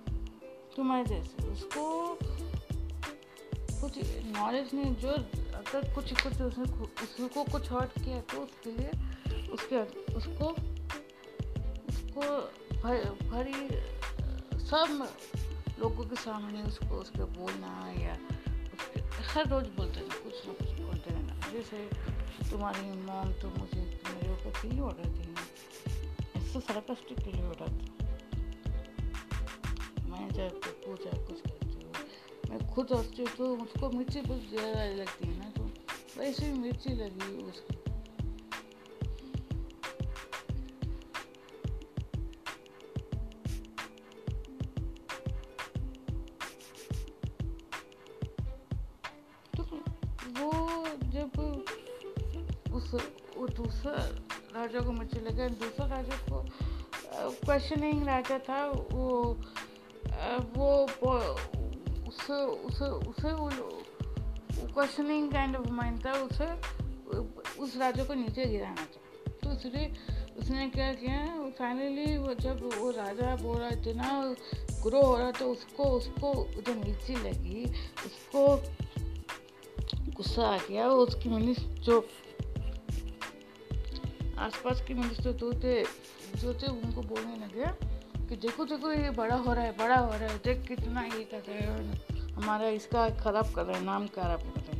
तुम्हारे 0.75 1.05
जैसे। 1.05 1.47
उसको 1.47 2.17
कुछ 3.81 3.97
नॉलेज 4.25 4.73
नहीं, 4.73 4.95
जो 4.95 5.09
अगर 5.09 5.93
कुछ 5.93 6.11
कुछ 6.21 6.41
उसने 6.41 6.63
उसको 7.25 7.43
कुछ 7.43 7.71
हर्ट 7.71 7.91
किया 8.03 8.19
तो 8.21 8.41
उसके 8.41 8.71
लिए 8.71 8.91
उसके, 9.49 9.79
उसको 10.13 10.47
उसको 11.89 12.21
भर, 12.81 12.95
भरी, 13.23 13.61
सब 14.65 15.07
लोगों 15.79 16.05
के 16.05 16.15
सामने 16.15 16.63
उसको, 16.63 16.95
उसके 16.95 17.23
बोलना 17.37 17.71
या 17.99 18.13
उसके 18.13 19.01
हर 19.29 19.47
रोज़ 19.47 19.67
बोलते 19.77 19.99
हैं 19.99 20.23
कुछ 20.23 20.45
ना 20.47 20.53
कुछ 20.53 20.79
बोलते 20.79 21.09
रहना। 21.09 21.33
जैसे 21.51 21.77
तुम्हारी 22.51 22.91
मॉम 23.01 23.31
तो 23.41 23.49
मुझे 23.49 23.81
मेरे 24.05 24.29
ऊपर 24.31 24.61
किली 24.61 24.79
उड़ाती 24.79 25.21
है। 25.21 25.33
इससे 26.37 26.59
सरकस्टिक 26.59 27.17
किली 27.19 27.43
उड़ाती 27.43 27.85
मैं 30.09 30.29
जब 30.29 30.61
पूछा 30.85 31.17
कुछ 31.27 31.58
मैं 32.49 32.59
खुद 32.67 32.93
हंसती 32.93 33.21
हूँ 33.21 33.31
तो 33.37 33.55
उसको 33.63 33.89
मिर्ची 33.89 34.21
बहुत 34.21 34.49
ज़्यादा 34.49 34.83
लगती 34.95 35.27
है 35.27 35.37
ना 35.37 35.49
तो 35.57 35.63
वैसे 36.17 36.45
ही 36.45 36.53
मिर्ची 36.59 36.93
लगी 36.95 37.43
उसकी। 37.43 37.77
राजा 54.53 54.79
को 54.79 54.91
मुझे 54.91 55.19
लगा 55.19 55.47
दूसरा 55.47 55.85
राजा 55.87 56.15
को 56.29 56.37
क्वेश्चनिंग 57.45 58.03
राजा 58.07 58.37
था, 58.39 58.65
वो 58.65 59.05
वो 60.55 60.69
उसे 62.19 62.39
उसे 62.67 62.85
उसे 63.09 63.31
वो 63.33 63.49
क्वेश्चनिंग 64.73 65.31
काइंड 65.31 65.55
ऑफ़ 65.55 65.69
माइंड 65.69 66.05
था, 66.05 66.11
उसे, 66.11 66.47
उस 67.59 67.77
राजा 67.77 68.03
को 68.03 68.13
नीचे 68.13 68.45
गिराना 68.45 68.85
था। 68.85 69.31
तो 69.43 69.51
इसलिए 69.51 69.93
उसने 70.39 70.69
क्या 70.69 70.93
किया 70.93 71.25
फाइनली 71.59 72.17
वो 72.17 72.33
जब 72.33 72.69
वो 72.79 72.89
राजा 72.91 73.35
बोल 73.35 73.57
रहा 73.57 73.69
इतना 73.69 74.35
ग्रो 74.83 75.01
हो 75.01 75.17
रहा 75.17 75.31
तो 75.31 75.51
उसको 75.51 75.83
उसको 75.83 76.31
उधर 76.31 76.75
नीचे 76.75 77.15
लगी, 77.15 77.65
उसको 78.05 78.57
गुस्सा 80.11 80.47
आ 80.47 80.57
गया, 80.57 80.87
उसकी 80.87 81.29
मिनिस 81.29 81.59
जो, 81.59 81.99
आसपास 84.37 84.83
के 84.87 84.93
मिनिस्टर 84.93 85.33
तो 85.33 85.51
थे 85.53 85.83
जो 86.35 86.53
थे 86.53 86.67
उनको 86.67 87.01
बोलने 87.01 87.35
लगे 87.35 87.65
कि, 88.27 88.35
देखो 88.35 88.65
देखो, 88.65 88.91
ये 88.91 89.09
बड़ा 89.09 89.35
हो 89.35 89.53
रहा 89.53 89.63
है, 89.63 89.77
बड़ा 89.77 89.95
हो 89.95 90.11
रहा 90.11 90.29
है, 90.29 90.37
देख 90.37 90.67
कितना 90.67 91.01
ये 91.01 91.23
कर 91.23 91.43
रहे 91.47 91.57
हैं। 91.57 92.08
हमारा 92.39 92.67
इसका 92.69 93.09
खराब 93.19 93.53
कर 93.55 93.65
रहे 93.65 93.79
नाम 93.81 94.07
खराब 94.07 94.41
कर 94.41 94.61
रहे 94.61 94.77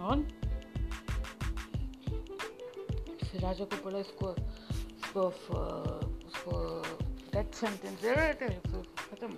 और? 0.00 0.18
राजा 3.36 3.64
को 3.64 3.76
बोला 3.76 3.98
इसको 3.98 4.28
इसको 4.30 5.22
उसको 6.26 6.52
डेथ 7.32 7.52
सेंटेंस 7.54 8.00
दे 8.02 8.12
रहे 8.14 8.32
थे 8.34 8.48
खत्म। 9.00 9.32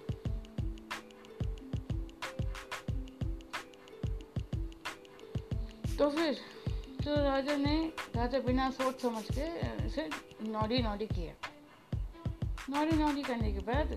तो 5.98 6.08
फिर 6.10 6.32
तो 7.04 7.14
राजा 7.24 7.56
ने, 7.56 7.76
राजा 8.16 8.38
बिना 8.38 8.70
सोच 8.70 9.00
समझ 9.00 9.24
के 9.38 9.46
इसे 9.86 10.08
नौड़ी 10.42 10.78
नौड़ी 10.82 11.06
किया। 11.06 11.47
नौड़ी 12.70 12.96
नौड़ी 12.96 13.22
करने 13.22 13.52
के 13.52 13.60
बाद 13.66 13.92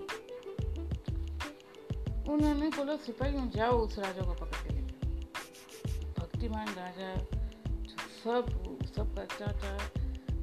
उन्होंने 2.30 2.69
बोला 2.69 2.95
सिपाही 3.05 3.49
जाओ 3.49 3.78
उस 3.78 3.97
राजा 3.99 4.22
को 4.22 4.34
पकड़ 4.34 4.61
के 4.67 4.82
भक्तिमान 6.19 6.67
राजा 6.67 7.09
सब 8.24 8.51
सब 8.95 9.15
करता 9.15 9.51
था 9.63 9.78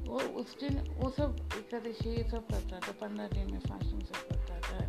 वो 0.07 0.19
उस 0.41 0.55
दिन 0.59 0.79
वो 0.97 1.09
सब 1.09 1.35
एकादशी 1.57 2.15
सब 2.29 2.47
करता 2.47 2.79
था 2.79 2.91
पंद्रह 3.01 3.27
दिन 3.27 3.51
में 3.51 3.59
फास्टिंग 3.59 4.01
सब 4.01 4.27
करता 4.29 4.59
था 4.61 4.87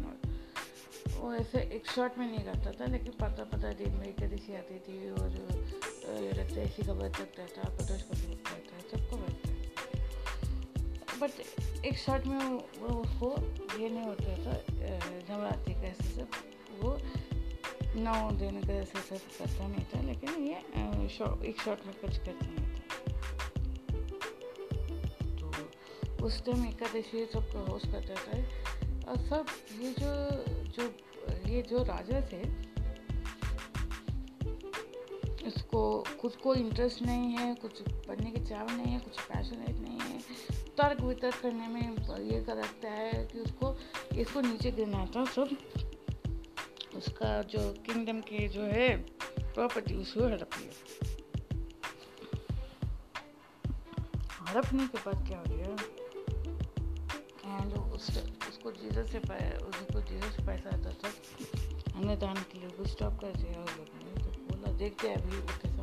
वो 1.20 1.32
ऐसे 1.34 1.58
एक 1.76 1.86
शॉट 1.90 2.18
में 2.18 2.26
नहीं 2.26 2.44
करता 2.44 2.72
था 2.80 2.90
लेकिन 2.92 3.12
पता 3.20 3.44
पंद्रह 3.44 3.72
दिन 3.80 3.94
में 3.94 4.06
एकादशी 4.06 4.56
आती 4.56 4.78
थी 4.86 5.10
और 5.10 5.30
ऐसी 6.58 6.82
का 6.82 6.94
सकता 7.08 7.46
था 7.46 7.68
प्रदोष 7.76 8.02
का 8.02 8.20
भी 8.20 8.32
रहता 8.32 8.76
है 8.76 8.82
सबको 8.90 9.16
है 9.16 9.49
बट 11.20 11.84
एक 11.86 11.98
शॉर्ट 11.98 12.26
में 12.26 12.38
वो 12.38 12.88
उसको 13.00 13.28
ये 13.78 13.88
नहीं 13.88 14.04
होता 14.04 14.36
था 14.44 14.54
नवरात्रि 15.30 15.74
का 15.74 15.80
ऐसे 15.80 16.08
सब? 16.10 16.28
वो 16.80 16.90
नौ 17.96 18.30
दिन 18.30 18.60
का 18.62 18.72
ऐसे 18.72 19.00
सब 19.00 19.20
करता 19.38 19.66
नहीं 19.68 19.84
था, 19.84 20.00
लेकिन 20.02 20.30
ये 20.44 20.56
एक 21.50 21.60
शॉर्ट 21.60 21.86
में 21.86 21.94
कुछ 22.00 22.18
करता 22.18 22.46
नहीं 22.46 22.66
था। 22.66 22.78
तो 26.16 26.24
उस 26.26 26.44
टाइम 26.46 26.66
एकादशी 26.66 27.24
सबको 27.32 27.58
होस्ट 27.72 27.86
करता 27.86 28.14
था। 28.14 28.38
और 29.10 29.16
सब 29.28 29.46
ये 29.80 29.90
जो 29.98 30.10
जो, 30.70 30.84
ये 31.48 31.62
जो 31.62 31.82
राजा 31.84 32.20
थे 32.32 32.42
इसको 35.46 35.80
खुद 36.20 36.34
को 36.36 36.54
इंटरेस्ट 36.54 37.02
नहीं 37.02 37.30
है, 37.30 37.54
कुछ 37.54 37.80
पढ़ने 38.06 38.30
की 38.30 38.44
चाव 38.46 38.70
नहीं 38.70 38.92
है, 38.92 39.00
कुछ 39.00 39.20
पैशनेट 39.20 39.76
नहीं 39.78 40.00
है। 40.00 40.18
तर्क 40.80 41.00
वितर्क 41.00 41.40
करने 41.42 41.66
में 41.68 41.80
ये 42.20 42.40
कर 42.44 42.56
रखता 42.56 42.90
है 42.90 43.26
कि 43.26 43.38
उसको, 43.38 43.76
इसको 44.18 44.40
नीचे 44.40 44.70
गिरना 44.70 45.06
था 45.06 45.24
सब 45.24 45.56
उसका 46.96 47.42
जो 47.42 47.58
किंगडम 47.86 48.20
के 48.20 48.48
जो 48.48 48.62
है 48.62 48.88
प्रॉपर्टी 49.40 49.94
उसको 49.94 50.26
हड़प 50.26 50.50
लिया। 50.58 50.72
हड़पने 54.42 54.86
के 54.86 54.98
बाद 54.98 55.26
क्या 55.28 55.38
हो 55.38 55.44
गया? 55.48 55.70
एंड 57.56 57.72
उस, 57.72 58.10
उसको 58.48 58.72
जीजस 58.72 59.12
से 59.12 59.18
उसको 59.58 60.00
जीजस 60.00 60.36
से 60.36 60.46
पैसा 60.46 60.68
आता 60.68 60.92
था। 60.92 61.08
अन्य 61.96 62.16
दान 62.16 62.34
के 62.34 62.58
लिए 62.58 62.68
वो 62.68 62.84
स्टॉप 62.86 63.20
कर 63.20 63.36
दिया 63.36 63.62
उस 63.62 63.76
लोगों 63.76 64.32
बोला, 64.48 64.72
देखते 64.78 65.12
अभी 65.12 65.36
वो 65.36 65.79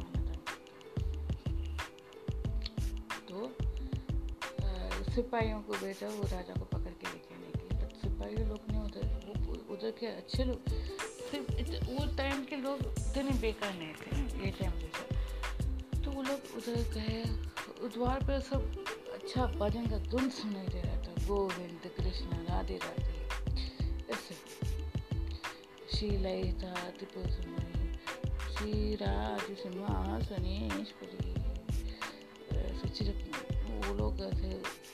सिपाहियों 5.18 5.62
को 5.62 5.74
भेजा 5.74 6.08
वो 6.08 6.24
राजा 6.24 6.54
को 6.54 6.66
पकड़ 6.66 6.92
के 7.02 7.08
लेके 7.08 7.36
आने 7.36 7.52
के 7.52 7.64
लिए। 7.68 7.86
तो 7.86 7.96
सिपाही 7.98 8.36
लोग 8.36 8.60
ने 8.72 8.80
उधर, 8.80 9.06
वो 9.38 9.74
उधर 9.74 9.92
के 9.92 10.06
अच्छे 10.06 10.44
लोग, 10.44 10.70
सिर्फ़ 10.70 11.86
वो 11.86 12.18
टाइम 12.18 12.44
के 12.46 12.56
लोग 12.56 12.80
इतने 12.80 13.32
बेकार 13.40 13.74
नहीं 13.74 13.94
थे 13.94 14.46
ये 14.46 14.52
टाइम 14.52 14.72
जैसा 14.72 15.04
तो। 16.06 16.12
वो 16.12 16.22
लोग 16.22 16.40
उधर 16.58 16.78
गए 16.94 17.24
द्वार 17.96 18.20
पर 18.20 18.40
सब 18.40 18.86
अच्छा 19.14 19.46
भजन 19.46 19.88
का 19.88 19.98
धुन 19.98 20.30
सुनाई 20.30 20.68
दे 20.68 20.82
रहा 20.82 20.98
था। 20.98 21.26
गोविंद, 21.28 21.92
कृष्ण, 21.98 22.38
राधे 22.50 22.78
राधे, 22.78 23.18
ऐसे। 24.14 24.36
शीलाई 25.98 26.52
था 26.52 26.74
त्रिपुर 26.90 27.30
श्रीराज 28.54 29.58
सिंहासनेश्वरी 29.58 31.34
फिर 32.52 33.14
वो 33.88 33.94
लोग 33.94 34.22
थे। 34.34 34.87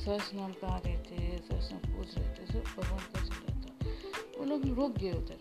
सहस 0.00 0.30
नाम 0.34 0.52
कहा 0.60 0.76
रहे 0.84 0.96
थे 1.06 1.38
सर 1.38 1.60
नाम 1.72 1.96
पूछ 1.96 2.16
रहे 2.18 2.28
थे 2.28 2.46
सब 2.52 2.64
भगवान 2.76 3.04
का 3.14 3.24
चल 3.24 3.34
रहा 3.36 3.54
था 3.60 4.38
वो 4.38 4.44
लोग 4.44 4.66
रुक 4.76 4.98
गए 4.98 5.12
उधर। 5.12 5.38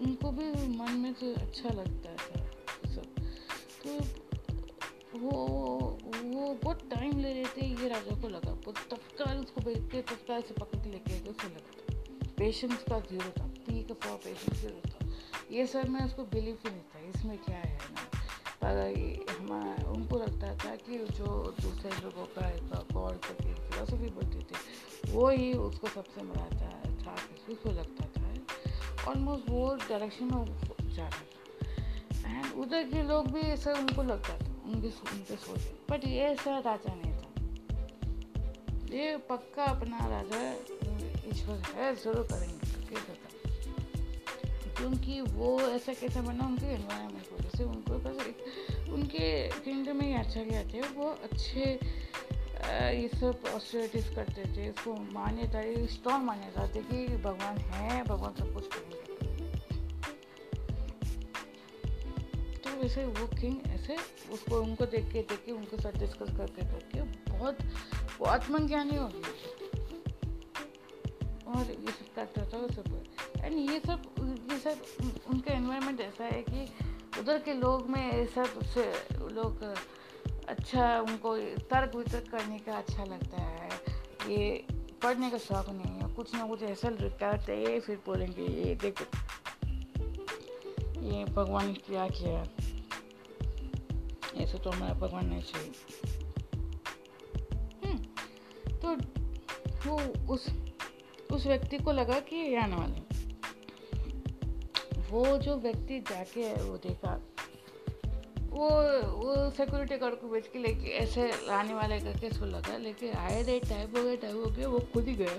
उनको 0.00 0.30
भी 0.32 0.46
मन 0.76 0.92
में 0.98 1.12
तो 1.14 1.32
अच्छा 1.42 1.74
लगता 1.74 2.14
था 2.16 2.38
सब 2.90 3.06
तो 3.82 3.90
वो 5.18 5.30
वो 6.12 6.54
बहुत 6.62 6.82
टाइम 6.90 7.18
ले 7.18 7.32
रहे 7.32 7.44
थे, 7.46 7.66
ये 7.66 7.88
राजा 7.88 8.20
को 8.20 8.28
लगा। 8.28 8.52
वो 8.66 8.72
तत्काल 8.72 9.38
उसको 9.38 9.60
बैठ 9.60 9.90
के 9.92 10.02
तत्काल 10.02 10.42
से 10.42 10.54
पकड़ 10.54 10.78
के 10.78 10.90
लेके 10.90 11.18
गए 11.18 11.30
उसे 11.30 11.48
लगा 11.48 12.32
पेशेंस 12.38 12.82
का 12.88 12.98
ज़ीरो 13.00 13.30
था 13.38 13.46
पी 13.66 13.82
का 13.84 14.14
पेशेंस 14.16 14.60
ज़ीरो 14.60 14.80
था। 14.86 15.08
ये 15.52 15.66
सब 15.66 15.88
में 15.88 16.00
उसको 16.00 16.24
बिलीव 16.24 16.58
ही 16.64 16.70
नहीं 16.70 16.82
था, 16.94 17.08
इसमें 17.08 17.36
क्या 17.38 17.58
है 17.58 17.78
ना? 17.94 18.19
पर 18.62 18.74
हम 19.30 19.50
उनको 19.92 20.18
लगता 20.18 20.54
था 20.54 20.74
कि 20.76 20.98
जो 21.18 21.26
दूसरे 21.60 21.90
लोगों 22.02 22.26
का 22.34 22.80
गौर 22.92 23.20
करके 23.26 23.54
फिलोसफी 23.54 24.10
बोलती 24.10 24.38
थी, 24.38 25.12
वो 25.12 25.28
ही 25.28 25.52
उसको 25.54 25.86
सबसे 25.88 26.24
बड़ा 26.24 26.48
था 26.50 26.70
था 27.02 27.14
उसको 27.50 27.70
लगता 27.70 28.04
था। 28.06 28.18
ऑलमोस्ट 29.10 29.48
वो 29.50 29.74
डायरेक्शन 29.88 30.24
में 30.24 30.44
जा 30.94 31.06
रहा 31.06 31.10
था। 31.10 32.28
एंड 32.28 32.52
उधर 32.60 32.82
के 32.84 33.02
लोग 33.02 33.26
भी 33.26 33.40
ऐसा 33.40 33.72
उनको 33.72 34.02
लगता 34.02 34.38
था, 34.38 34.50
उनके 34.66 34.88
उनके 35.12 35.36
सोच 35.36 35.60
बट 35.90 36.06
ये 36.06 36.20
ऐसा 36.20 36.58
राजा 36.58 36.94
नहीं 36.94 37.12
था। 37.12 37.28
ये 38.96 39.16
पक्का 39.30 39.64
अपना 39.64 39.98
राजा 40.08 40.42
ईश्वर 41.30 41.62
है, 41.74 41.94
ज़रूर 41.94 42.26
करेंगे। 42.32 42.68
क्योंकि 44.80 45.20
वो 45.20 45.60
ऐसा 45.60 45.92
कैसा 45.92 46.20
बना, 46.22 46.44
उनके 46.46 46.66
एनवायरमेंट 46.66 47.24
की 47.24 47.34
वजह 47.34 47.58
से 47.58 47.64
उनको 47.64 47.98
बस 48.04 48.88
उनके 48.88 49.48
किंगडम 49.60 49.96
में 49.96 50.06
ही 50.06 50.14
अच्छा 50.14 50.42
गया 50.42 50.62
थे। 50.64 50.80
वो 50.90 51.08
अच्छे 51.22 51.78
ये 52.92 53.08
सब 53.14 53.42
ऑस्ट्रेटिस 53.54 54.08
करते 54.10 54.44
थे। 54.56 54.68
इसको 54.68 54.94
मान्यता 55.12 55.60
स्ट्रॉन्ग 55.86 56.24
मान्यता 56.24 56.66
थी 56.68 56.82
कि 56.82 57.16
भगवान 57.16 57.58
है, 57.70 58.02
भगवान 58.04 58.34
सब 58.38 58.54
कुछ 58.54 58.66
करेंगे। 58.66 58.98
तो 62.58 62.70
वैसे 62.80 63.04
वो 63.06 63.26
किंग 63.40 63.56
ऐसे, 63.66 63.96
उसको, 64.32 64.60
उनको 64.60 64.86
देख 64.86 65.12
के 65.12 65.22
देख 65.22 65.42
के, 65.46 65.52
उनके 65.52 65.76
साथ 65.76 65.98
डिस्कस 65.98 66.36
करके 66.36 66.62
करके 66.62 67.02
बहुत 67.32 67.58
वो 68.18 68.26
आत्मज्ञानी 68.26 68.96
हो 68.96 69.08
गया 69.08 69.30
और 71.52 71.70
ये 71.70 71.90
सब 71.90 72.14
करता 72.16 72.40
था, 72.44 72.58
वो 72.58 72.68
सब। 72.68 72.96
एंड 73.38 73.54
ये 73.70 73.78
सब 73.80 74.02
ये 74.50 74.58
सब 74.58 74.78
उनका 75.30 75.54
एनवायरनमेंट 75.54 76.00
ऐसा 76.00 76.24
है 76.24 76.42
कि 76.42 76.66
उधर 77.20 77.38
के 77.38 77.54
लोग 77.54 77.90
में 77.90 78.10
ऐसा 78.10 78.44
से 78.44 78.92
लोग 79.12 79.62
अच्छा 80.48 81.00
उनको 81.00 81.36
तर्क 81.38 81.94
वितर्क 81.94 82.30
करने 82.30 82.58
का 82.58 82.72
अच्छा 82.72 83.04
लगता 83.04 83.42
है। 83.42 83.70
ये 84.28 84.66
पढ़ने 85.02 85.30
का 85.30 85.38
शौक 85.38 85.68
नहीं 85.68 86.00
है 86.00 86.14
कुछ 86.14 86.34
ना 86.34 86.46
कुछ 86.46 86.62
ऐसा 86.62 86.90
करते 86.90 87.56
हैं 87.56 87.80
फिर 87.80 87.96
बोलेंगे 88.06 88.42
ये 88.42 88.74
देखो। 88.74 89.04
ये 91.02 91.24
भगवान 91.24 91.66
ने 91.66 91.74
क्या 91.74 92.08
किया? 92.08 92.40
ऐसे 94.42 94.58
तो 94.58 94.70
हमारा 94.70 94.94
भगवान 94.94 95.26
नहीं 95.26 95.42
चाहिए। 95.42 95.72
हम्म, 97.84 97.98
तो 98.76 98.96
वो 99.90 100.28
उस 100.34 100.46
उस 101.32 101.46
व्यक्ति 101.46 101.78
को 101.78 101.92
लगा 101.92 102.20
कि 102.20 102.36
ये 102.36 102.56
आने 102.56 102.76
वाले 102.76 103.09
वो 105.10 105.24
जो 105.38 105.56
व्यक्ति 105.58 105.98
जाके 106.10 106.52
वो 106.54 106.76
देखा। 106.78 107.14
वो 108.50 108.68
वो 109.16 109.50
सिक्योरिटी 109.50 109.96
गार्ड 109.98 110.14
को 110.14 110.28
बेच 110.28 110.46
के 110.52 110.58
लेके 110.58 110.90
ऐसे 110.98 111.26
लाने 111.46 111.74
वाले 111.74 111.98
करके 112.00 112.26
इसको 112.26 112.46
लगा, 112.46 112.76
लेके 112.78 113.10
आए 113.18 113.42
रे 113.42 113.58
टाइप 113.60 113.96
हो 113.96 114.02
गया 114.02 114.14
टाइप 114.16 114.36
हो 114.36 114.50
गया 114.50 114.68
वो 114.68 114.78
खुद 114.92 115.08
ही 115.08 115.14
गया। 115.14 115.34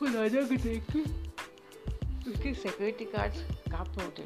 वो 0.00 0.12
राजा 0.14 0.42
को 0.42 0.56
देख 0.56 0.84
के 0.92 1.02
उसके 2.30 2.54
सिक्योरिटी 2.54 3.04
गार्ड 3.06 3.32
काप 3.70 3.98
उठे 3.98 4.22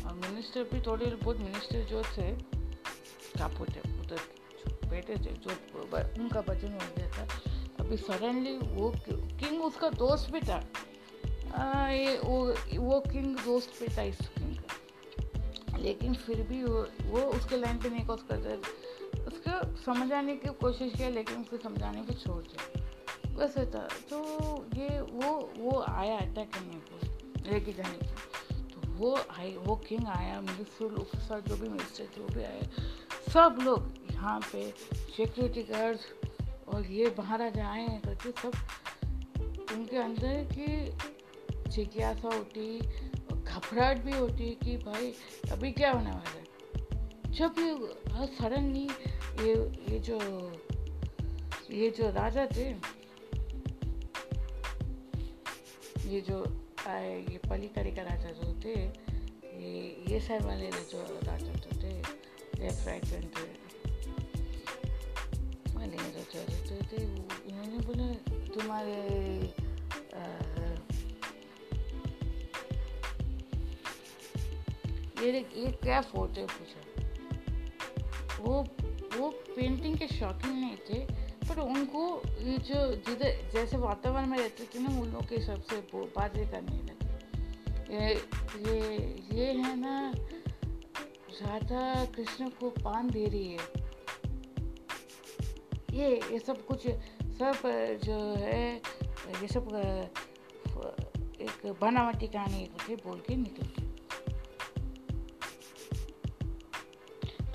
और 0.00 0.14
मिनिस्टर 0.16 0.62
भी 0.72 0.80
थोड़े 0.80 1.06
बहुत 1.06 1.38
मिनिस्टर 1.38 1.84
जो 1.90 2.02
थे, 2.06 2.30
काप 3.38 3.60
उठे 3.60 3.80
उधर 4.00 4.20
बैठे 4.90 5.14
थे, 5.14 5.32
जो 5.36 5.50
उनका 6.20 6.40
वज़न 6.48 6.72
हो 6.72 6.94
गया 6.96 7.10
था। 7.10 7.26
अभी 7.80 7.96
सडनली 7.96 8.56
वो 8.74 8.90
किंग 9.08 9.62
उसका 9.62 9.90
दोस्त 9.98 10.32
भी 10.32 10.40
था। 10.40 10.62
ये 11.90 12.18
वो 12.18 12.54
वो 12.80 13.00
किंग 13.00 13.36
दोस्त 13.36 13.70
भी 13.80 13.96
था 13.96 14.02
इस 14.02 14.18
किंग 14.18 14.56
लेकिन 15.78 16.14
फिर 16.14 16.42
भी 16.42 16.64
वो, 16.64 16.86
वो 17.02 17.20
उसके 17.20 17.56
लाइन 17.56 17.78
पे 17.78 17.90
नहीं 17.90 18.04
क्रॉस 18.04 18.22
करता 18.32 18.56
उसको 19.20 19.76
समझाने 19.76 20.36
की 20.36 20.48
कोशिश 20.48 20.92
किया 20.96 21.08
लेकिन 21.08 21.36
उसको 21.36 21.56
समझाने 21.56 22.02
की 22.02 22.14
छोड़ 22.14 22.42
दिया। 22.42 22.86
वैसे 23.36 23.66
था 23.66 23.88
तो 24.10 24.18
ये 24.74 25.00
वो 25.00 25.52
वो 25.58 25.84
आया 25.88 26.16
अटैक 26.18 26.54
करने 26.54 26.74
को 26.74 27.00
लेके 27.50 27.72
जाने 27.72 27.98
को 27.98 28.54
तो 28.54 28.92
वो 28.92 29.18
आई 29.38 29.56
वो 29.56 29.76
किंग 29.76 30.06
आया 30.06 30.40
मिनिस्टर 30.40 30.84
उसके 30.84 31.18
साथ 31.18 31.40
जो 31.40 31.56
भी 31.56 31.68
मिनिस्टर 31.68 32.04
जो 32.04 32.26
भी 32.34 32.44
आए 32.44 32.68
सब 33.32 33.56
लोग 33.62 33.94
यहाँ 34.12 34.40
पे 34.40 34.74
सिक्योरिटी 34.94 35.62
गार्ड्स 35.62 36.00
और 36.68 36.86
ये 36.86 37.14
बाहर 37.18 37.42
आ 37.42 37.48
जाए 37.48 38.00
करके 38.04 38.30
सब 38.30 38.52
उनके 39.72 39.96
अंदर 39.96 40.48
की 40.52 40.92
जिज्ञासा 41.70 42.28
होती 42.28 42.78
घबराहट 42.78 43.98
भी 44.04 44.12
होती 44.12 44.50
कि 44.62 44.76
भाई, 44.76 45.12
अभी 45.52 45.70
क्या 45.72 45.92
होने 45.92 46.10
वाला 46.10 46.30
है? 46.30 46.44
जब 47.32 47.54
ये 47.58 48.26
सडनली 48.26 48.88
ये 49.40 49.54
ये 49.90 49.98
जो 49.98 50.18
ये 51.70 51.90
जो 51.90 52.10
राजा 52.10 52.46
थे, 52.46 52.68
ये 56.10 56.20
जो 56.20 56.42
आए 56.86 57.14
ये 57.30 57.38
पलीकड़ी 57.48 57.90
का 57.90 58.02
राजा 58.02 58.30
जो 58.30 58.52
थे, 58.64 58.74
ये 59.60 60.04
ये 60.08 60.20
साइड 60.20 60.42
वाले 60.42 60.70
जो 60.70 61.02
राजा 61.24 61.52
जो 61.54 61.80
थे 61.82 61.94
लेफ़्ट 62.62 62.86
राइट 62.86 63.04
सेंटर 63.04 63.48
रहे 66.34 66.82
थे 66.90 67.04
उन्होंने 67.04 67.78
बोला, 67.86 68.12
तुम्हारे 68.54 68.98
ये 75.22 75.30
ये 75.32 75.70
क्या 75.82 76.00
फ़ोटो 76.00 76.46
पूछा। 76.46 76.80
वो 78.42 78.62
वो 79.16 79.28
पेंटिंग 79.56 79.96
के 79.98 80.06
शौकीन 80.08 80.52
नहीं 80.52 80.76
थे 80.90 81.00
पर 81.48 81.60
उनको 81.60 82.22
ये 82.40 82.56
जो 82.58 82.80
जिधर, 82.96 83.50
जैसे 83.52 83.76
वातावरण 83.76 84.26
में 84.26 84.38
रहते 84.38 84.64
थे 84.64 84.78
ना, 84.78 85.00
उन 85.00 85.12
लोग 85.12 85.28
के 85.28 85.36
हिसाब 85.36 85.60
से 85.60 85.76
बातें 85.94 86.50
करने 86.50 86.76
लगे। 86.78 87.08
ये 87.94 88.14
ये 88.66 88.78
ये 89.32 89.52
है 89.52 89.74
ना, 89.80 90.12
राधा 91.42 92.04
कृष्ण 92.04 92.48
को 92.50 92.70
पान 92.70 93.10
दे 93.10 93.24
रही 93.24 93.48
है। 93.48 93.58
ये 95.92 96.16
ये 96.32 96.38
सब 96.38 96.64
कुछ, 96.66 96.86
सब 97.38 97.56
जो 98.04 98.18
है, 98.38 98.76
ये 99.42 99.48
सब 99.48 99.68
एक 101.40 101.66
बनावटी 101.80 102.26
कहानी 102.26 102.94
बोल 102.94 103.18
के 103.18 103.36
निकल 103.36 103.66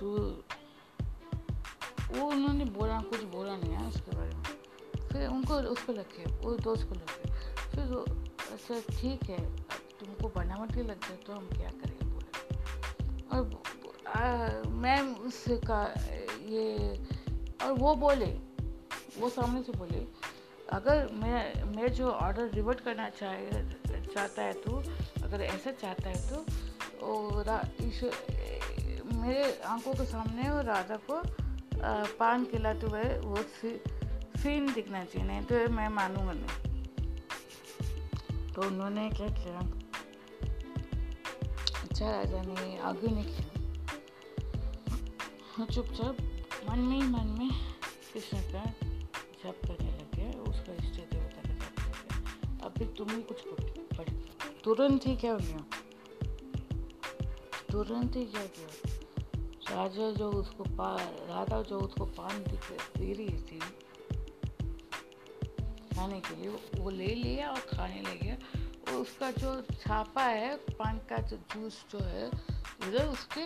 तो 0.05 0.11
वो 2.11 2.25
उन्होंने 2.27 2.65
बोला, 2.65 2.97
कुछ 3.01 3.21
बोला 3.31 3.55
नहीं 3.57 3.71
है 3.71 3.87
उसके 3.87 4.15
बारे 4.17 4.35
में। 4.35 4.43
फिर 5.11 5.27
उनको 5.27 5.53
उस 5.71 5.83
पर 5.83 5.93
लगे 5.93 6.25
वो 6.41 6.51
दोस्त 6.63 6.87
को 6.89 6.95
लगे 6.95 7.23
फिर 7.71 7.85
अच्छा 8.53 8.75
ठीक 8.91 9.23
है 9.29 9.39
तुमको 9.99 10.27
बनावटी 10.35 10.81
लग 10.81 11.03
है 11.03 11.15
तो 11.17 11.33
हम 11.33 11.47
क्या 11.49 11.69
करें 11.71 11.97
बोले। 12.11 12.31
और 13.31 14.67
मैम 14.75 15.13
उसका 15.27 15.81
ये, 16.45 16.65
और 17.63 17.71
वो 17.73 17.95
बोले, 17.95 18.31
वो 19.19 19.29
सामने 19.29 19.63
से 19.63 19.71
बोले, 19.71 20.05
अगर 20.69 21.09
मैं 21.13 21.63
मैं 21.75 21.87
जो 21.93 22.09
ऑर्डर 22.09 22.49
रिवर्ट 22.51 22.79
करना 22.79 23.09
चाहे, 23.09 23.49
चाहता 24.05 24.41
है 24.41 24.53
तो 24.53 24.71
अगर 25.23 25.41
ऐसा 25.43 25.71
चाहता 25.73 26.09
है 26.09 26.29
तो 26.29 26.45
इस 27.81 28.03
मेरे 29.25 29.45
आँखों 29.65 29.93
के 29.93 30.05
सामने 30.05 30.49
वो 30.49 30.61
राजा 30.61 30.95
को 31.09 31.15
पान 32.17 32.45
खिलाते 32.45 32.87
हुए 32.87 33.03
वो 33.19 33.37
सीन 34.37 34.73
दिखना 34.73 35.03
चाहिए, 35.03 35.27
नहीं 35.27 35.41
तो 35.43 35.55
मैं 35.73 35.89
मानूँगा 35.89 36.33
नहीं। 36.33 36.57
तो 38.53 38.61
उन्होंने 38.61 39.09
क्या 39.09 39.27
किया? 39.39 39.59
अच्छा 41.81 42.05
राजा 42.11 42.41
ने 42.43 42.77
आगे 42.79 43.07
नहीं 43.07 43.25
किया। 43.25 43.49
चुपचाप 45.65 46.15
मन 46.69 46.79
में 46.79 46.95
ही 46.95 47.01
मन 47.03 47.27
में 47.39 47.49
कृष्ण 48.13 48.37
का 48.51 48.63
जप 49.43 49.57
करने 49.67 49.91
लगे, 49.91 50.25
उसका 50.41 50.73
इष्ट 50.73 50.95
देवता 51.13 51.41
का 51.41 51.53
जप 51.53 51.73
कर 51.79 52.65
अब 52.65 52.71
फिर 52.77 52.87
तुम 52.97 53.07
ही 53.09 53.21
कुछ 53.23 53.39
करो 53.41 54.13
तुरंत 54.63 55.01
ही 55.07 55.15
क्या 55.15 55.31
हो 55.31 55.37
गया 55.39 55.61
तुरंत 57.71 58.15
ही 58.15 58.25
क्या 58.25 58.45
किया? 58.45 58.69
राजा 59.75 60.11
जो 60.11 60.31
उसको 60.31 60.63
पा 60.63 61.61
जो 61.61 61.79
उसको 61.79 62.05
पान 62.05 62.43
दे 62.43 63.13
रही 63.13 63.37
थी 63.41 63.59
खाने 65.95 66.19
के 66.19 66.35
लिए 66.35 66.49
वो 66.75 66.89
ले 66.89 67.07
लिया 67.07 67.49
और 67.49 67.59
खाने 67.59 68.01
लगे 68.01 68.33
और 68.33 68.93
उसका 68.93 69.31
जो 69.31 69.61
छापा 69.61 70.23
है 70.23 70.55
पान 70.57 70.97
का 70.97 71.17
जो 71.17 71.37
जूस 71.37 71.85
जो 71.91 71.99
है 71.99 72.27
उधर 72.27 73.07
उसके 73.07 73.45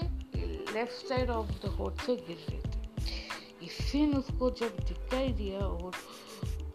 लेफ़्ट 0.73 1.07
साइड 1.07 1.29
ऑफ़ 1.29 1.51
द 1.65 1.69
होट 1.69 1.97
से 1.97 2.15
गिर 2.15 2.45
रही 2.49 2.61
थी। 2.61 3.67
सीन 3.67 4.17
उसको 4.17 4.51
जब 4.51 4.77
दिखाई 4.79 5.27
दिया 5.27 5.59
और 5.59 5.91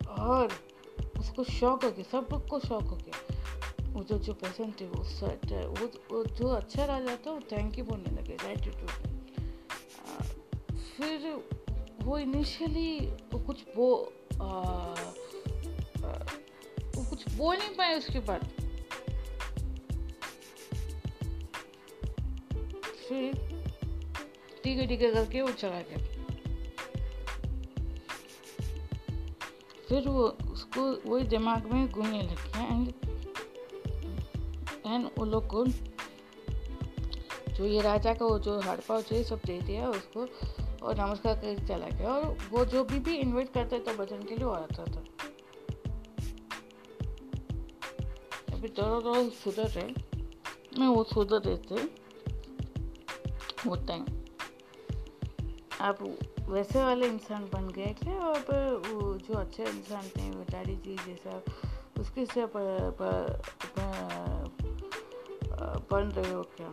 और 0.08 0.52
उसको 1.18 1.44
शौक 1.44 1.84
हो 1.84 1.90
गया 1.90 2.04
सबको 2.12 2.60
शौक 2.60 2.82
हो 2.82 2.96
गया। 2.96 3.92
वो 3.92 4.04
जो 4.04 4.18
जो 4.18 4.34
पसंद 4.34 4.74
थे 4.80 4.86
वो, 4.86 5.86
वो 5.86 6.24
जो 6.24 6.48
अच्छा 6.48 6.84
राजा 6.84 7.16
था 7.16 7.30
वो 7.30 7.40
थैंक 7.52 7.78
यू 7.78 7.84
बोलने 7.84 8.16
लगे 8.16 8.32
एटीट्यूड 8.32 9.13
फिर 10.96 11.44
वो 12.02 12.18
इनिशियली 12.18 12.98
कुछ 13.46 13.64
वो 13.76 14.12
आ, 14.42 14.46
आ, 14.46 16.08
वो 16.96 17.04
कुछ 17.10 17.34
बोल 17.36 17.56
नहीं 17.56 17.68
पाए 17.68 17.98
उसके 17.98 18.20
बाद। 18.20 18.44
फिर 23.08 23.32
ठीक 24.64 25.02
है 25.02 25.14
करके 25.14 25.42
वो 25.42 25.50
चला 25.52 25.80
गया। 25.80 25.98
फिर 29.88 30.08
वो 30.08 30.26
उसको 30.52 31.10
वही 31.10 31.24
दिमाग 31.24 31.72
में 31.72 31.92
घूमने 31.92 32.22
लग 32.22 32.36
गया 32.36 32.62
एंड 32.62 32.88
एंड 34.86 35.10
वो 35.18 35.24
लोग 35.24 35.46
को 35.46 35.66
जो 37.52 37.64
ये 37.64 37.80
राजा 37.80 38.14
का 38.14 38.26
वो 38.26 38.38
जो 38.38 38.60
हड़पा 38.60 39.00
चाहिए 39.00 39.24
सब 39.24 39.40
दे 39.46 39.60
दिया 39.60 39.88
उसको। 39.88 40.26
और 40.84 41.00
नमस्कार 41.00 41.34
कर 41.34 41.66
चला 41.66 41.86
गया 41.86 42.12
और 42.12 42.36
वो 42.50 42.64
जो 42.64 42.84
भी 42.84 42.98
भी 42.98 43.16
इनवाइट 43.16 43.52
करता 43.52 43.78
था 43.78 43.96
भजन 43.96 44.22
के 44.22 44.36
लिए 44.36 44.48
आता 44.48 44.84
था। 44.84 45.04
अभी 48.54 48.68
थोड़ा 48.68 49.00
थोड़ा 49.00 49.28
सुधर 49.28 49.68
रहे 49.68 49.88
मैं 50.78 50.88
वो 50.88 51.04
सुधर 51.04 51.38
देते 51.38 51.74
वो 53.66 53.76
टाइम 53.76 54.06
आप 55.80 56.16
वैसे 56.40 56.84
वाले 56.84 57.06
इंसान 57.06 57.50
बन 57.52 57.68
गए 57.68 57.96
थे 58.02 58.18
और 58.18 58.38
वो 58.76 59.18
जो 59.18 59.34
अच्छे 59.34 59.64
इंसान 59.64 60.02
थे 60.08 60.30
डैडी 60.30 60.76
जी 60.76 60.96
जैसा, 60.96 61.42
उसके 62.00 62.26
से 62.26 62.46
बन 65.90 66.12
रहे 66.16 66.32
हो 66.32 66.42
क्या? 66.42 66.70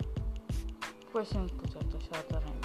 क्वेश्चन 1.12 1.48
पूछा 1.48 1.80
था 1.80 2.00
शादा 2.00 2.61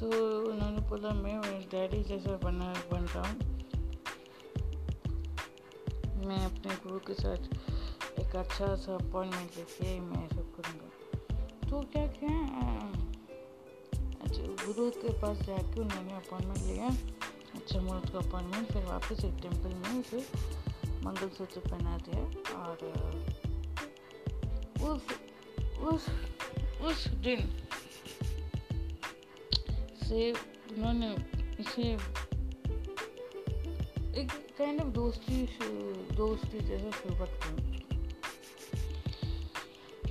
तो 0.00 0.06
उन्होंने 0.52 0.80
बोला, 0.80 1.10
मैं 1.10 1.40
डैडी 1.70 2.02
जैसा 2.02 2.36
बना, 2.36 2.72
बन 2.92 3.04
रहा 3.04 3.28
हूँ। 3.28 3.38
मैं 6.26 6.44
अपने 6.44 6.74
गुरु 6.74 6.98
के 6.98 7.14
साथ 7.14 8.20
एक 8.20 8.36
अच्छा 8.36 8.74
सा 8.76 8.94
अपॉइंटमेंट 8.94 9.56
लेके 9.56 10.00
मैं 10.00 10.28
सब 10.28 10.52
करूँगा। 10.56 10.88
तो 11.68 11.80
क्या 11.92 12.06
क्या? 12.06 12.36
अच्छा 14.22 14.42
गुरु 14.66 14.90
के 14.90 15.12
पास 15.12 15.38
जाके 15.38 15.80
उन्होंने 15.80 16.12
अपॉइंटमेंट 16.12 16.58
लिया। 16.58 16.88
अच्छा 17.54 17.80
मुहूर्त 17.80 18.12
का 18.12 18.18
अपॉइंटमेंट 18.18 18.72
फिर 18.72 18.84
वापस 18.84 19.24
एक 19.24 19.34
टेंपल 19.42 19.68
में 19.68 20.00
उसे 20.00 20.20
मंगलसूत्र 21.04 21.60
पहना 21.60 21.98
दिया 21.98 22.22
और, 22.56 22.76
उस 24.82 25.02
उस 25.78 26.06
उस 26.82 27.06
दिन 27.08 27.40
से 30.06 30.32
उन्होंने 30.32 31.10
इसे 31.60 31.82
एक 34.20 34.30
काइंड 34.58 34.80
ऑफ़ 34.80 34.88
दोस्ती 34.88 35.46
दोस्ती 36.16 36.60
जैसा 36.60 36.90
शुरुआत 36.90 37.40
की 37.44 37.76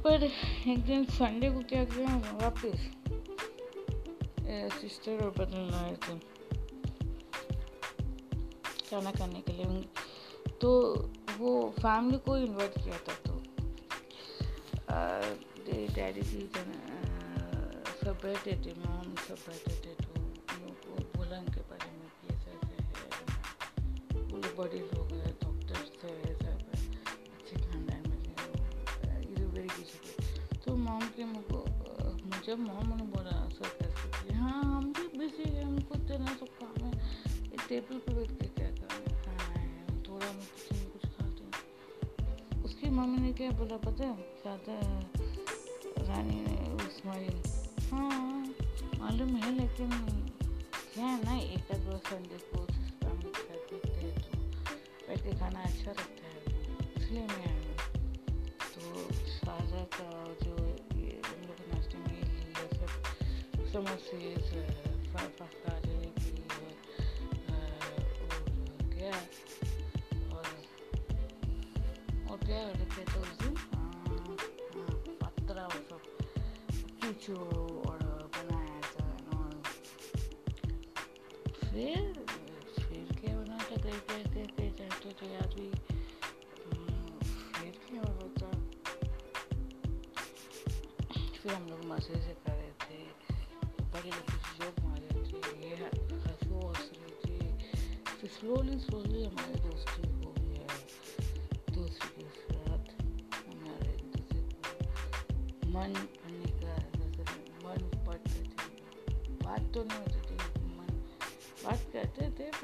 पर 0.02 0.24
एक 0.68 0.86
दिन 0.86 1.06
संडे 1.06 1.50
को 1.50 1.60
क्या 1.60 1.84
किया 1.86 2.18
वापस 2.34 2.78
सिस्टर 4.82 5.24
और 5.24 5.32
बदल 5.32 5.62
लाए 5.72 5.96
थे। 5.96 6.18
खाना 8.90 9.12
खाने 9.12 9.42
के 9.42 9.54
लिए। 9.54 9.82
तो 10.62 10.72
वो 11.38 11.74
फैमिली 11.80 12.18
को 12.18 12.38
इनवाइट 12.38 12.74
किया 12.84 12.98
था 12.98 13.14
तो 13.26 13.34
डैडी 15.94 16.22
जी 16.22 16.42
बैठे 18.06 18.54
थे 18.56 19.94
तो 19.96 20.22
उनको 20.22 20.96
बोला 21.18 21.38
उनके 21.38 21.62
बारे 21.70 21.90
में 21.92 22.10
कि 22.18 22.34
ऐसा 22.34 22.50
ऐसा 22.52 22.98
है। 23.16 24.22
बोले 24.30 24.50
बड़े 24.58 24.80
लोग 24.80 25.12
हैं 25.12 25.32
डॉक्टर 25.44 25.80
थे 26.02 26.12
सब 26.36 26.60
अच्छे 26.76 27.56
खानदान 27.56 28.04
में 28.10 28.20
इधर 29.22 29.48
बिज़ी 29.54 29.86
तो 30.66 30.76
मॉम 30.76 31.04
के 31.18 31.26
मुझको 31.26 31.60
जब 32.46 32.60
मॉम 32.60 32.88
ने 32.96 33.04
बोला, 33.16 33.38
सर 33.50 34.34
हाँ 34.34 34.64
हम 34.64 34.94
भी 34.94 35.06
बिज़ी 35.18 35.52
हैं 35.52 35.64
हमको 35.64 35.96
इतना 35.96 36.26
सब 36.26 36.50
काम 36.62 36.86
है। 36.86 36.92
टेबल 37.68 37.98
पे 37.98 38.14
बैठ 38.14 38.32
के 38.32 38.48
क्या 38.48 38.70
करना 38.70 39.32
हाँ? 39.42 40.04
थोड़ा 40.08 40.26
मैं 40.26 40.46
किचन 40.46 40.76
में 40.78 40.90
कुछ 40.92 41.06
खाते 41.06 41.44
हैं। 41.44 42.64
उसकी 42.64 42.90
मम्मी 42.90 43.18
ने 43.18 43.34
क्या 43.34 43.50
बोला 43.52 43.78
पता 43.78 44.04
है? 44.04 44.16
ज़्यादा 44.42 44.76
रानी 46.08 46.40
ने 46.42 46.74
उस्माइल 46.86 47.42
हाँ 47.96 48.46
मालूम 49.00 49.30
है, 49.30 49.52
लेकिन 49.56 49.90
क्या 50.94 51.06
है 51.06 51.24
ना, 51.26 51.38
एक 51.38 51.72
आध 51.72 52.00
संडे 52.08 52.38
को 52.38 52.66
फैमिली 52.66 53.30
के 53.30 53.42
साथ 53.42 53.74
हैं 53.74 55.18
तो 55.18 55.40
खाना 55.40 55.62
अच्छा 55.62 55.92
लगता 55.92 56.28
है। 56.28 56.40
इसलिए 56.98 57.26
मैं 57.28 57.46
आई 57.48 57.56
हूँ। 57.56 57.76
तो 58.76 58.82
सारा 59.28 59.84
का 59.98 60.10
जो 60.44 60.56
ये 61.00 61.22
हम 61.26 61.40
लोग 61.42 61.60
नाश्ते 61.74 61.98
में 61.98 62.22
समोसे 63.74 64.18
पास्ता 65.14 65.46
जलेबी 65.46 65.75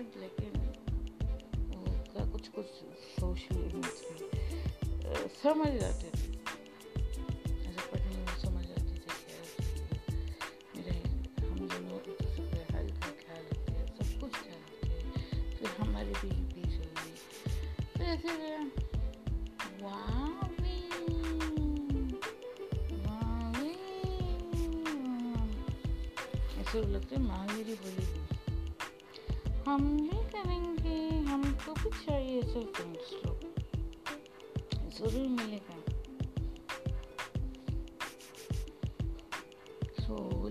बट 0.02 0.16
लेकिन 0.18 0.54
कुछ 2.32 2.48
कुछ 2.48 2.66
सोशल 3.20 3.82
समझ 5.44 5.68
जाते 5.74 6.11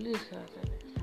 सो 0.03 0.07
बोली 0.07 0.17
साथ 0.17 1.00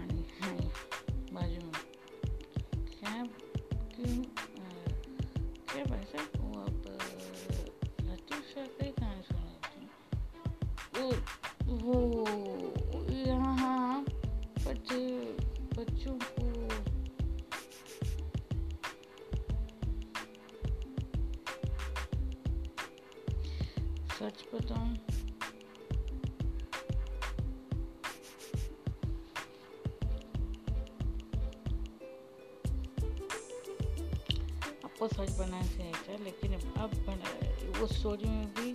सच 35.08 35.30
बनाना 35.38 35.66
चाहिए 35.66 35.92
था 36.08 36.16
लेकिन 36.24 36.54
अब 36.54 36.90
बना, 37.06 37.80
वो 37.80 37.86
स्टोरी 37.88 38.28
में 38.28 38.46
भी, 38.54 38.70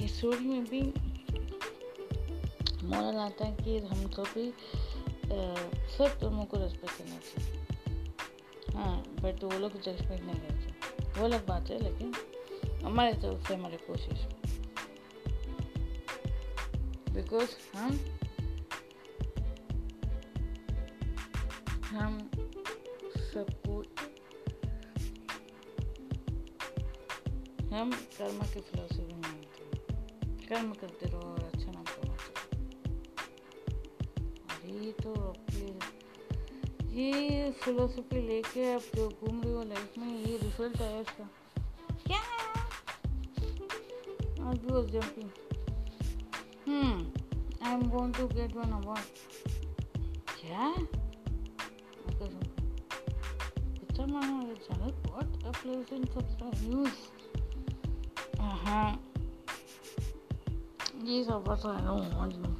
ये 0.00 0.08
स्टोरी 0.08 0.44
में 0.44 0.64
भी 0.64 0.82
मॉरल 2.84 3.16
आता 3.18 3.44
है 3.44 3.56
कि 3.56 3.78
हम 3.86 4.06
सभी 4.10 4.50
सब 5.96 6.18
धर्मों 6.20 6.44
को 6.44 6.56
रेस्पेक्ट 6.58 6.98
करना 6.98 7.18
चाहिए। 7.18 8.76
हाँ 8.76 8.96
बट 9.20 9.44
वो 9.44 9.58
लोग 9.58 9.72
रेस्पेक्ट 9.76 10.24
नहीं 10.24 10.40
करते 10.40 11.20
वो 11.20 11.24
अलग 11.24 11.46
बात 11.46 11.70
है, 11.70 11.78
लेकिन 11.82 12.14
हमारे 12.84 13.12
तरफ़ 13.14 13.48
से 13.48 13.54
हमारी 13.54 13.76
कोशिश। 13.86 14.26
बिकॉज़ 17.14 17.50
हम 17.76 17.98
कर्म 28.22 28.42
की 28.50 28.60
फिलोसफी 28.60 29.14
मानते 29.14 29.62
हैं 29.62 29.78
कर्म 30.48 30.68
करते 30.80 31.06
रहो 31.06 31.30
और 31.30 31.44
अच्छा 31.44 31.72
नाम 31.72 31.84
कमाते 31.84 32.34
ये 34.74 34.90
तो 35.00 35.14
ये 36.90 37.50
फिलोसफी 37.62 38.20
लेके 38.28 38.60
आप 38.74 38.84
जो 38.96 39.08
घूम 39.08 39.40
रहे 39.42 39.54
हो 39.54 39.62
लाइफ 39.72 39.98
में 39.98 40.06
ये 40.08 40.36
रिज़ल्ट 40.42 40.82
आया 40.82 41.00
इसका 41.00 41.26
क्या 42.06 42.20
आज 44.46 44.56
भी 44.58 44.72
was 44.72 44.88
jumping 44.92 45.30
hmm 46.68 46.96
I 47.66 47.72
am 47.72 47.82
going 47.90 48.14
to 48.14 48.24
get 48.36 48.56
one 48.56 48.70
award 48.82 49.06
क्या 50.40 50.74
Someone 53.94 54.24
on 54.24 54.46
the 54.48 54.54
channel, 54.56 54.92
what 55.06 55.26
a 55.46 55.52
pleasant 55.52 56.06
surprise 56.12 56.62
news. 56.62 56.81
What 61.44 61.64
I 61.66 61.80
don't 61.80 62.14
want 62.16 62.34
you. 62.34 62.50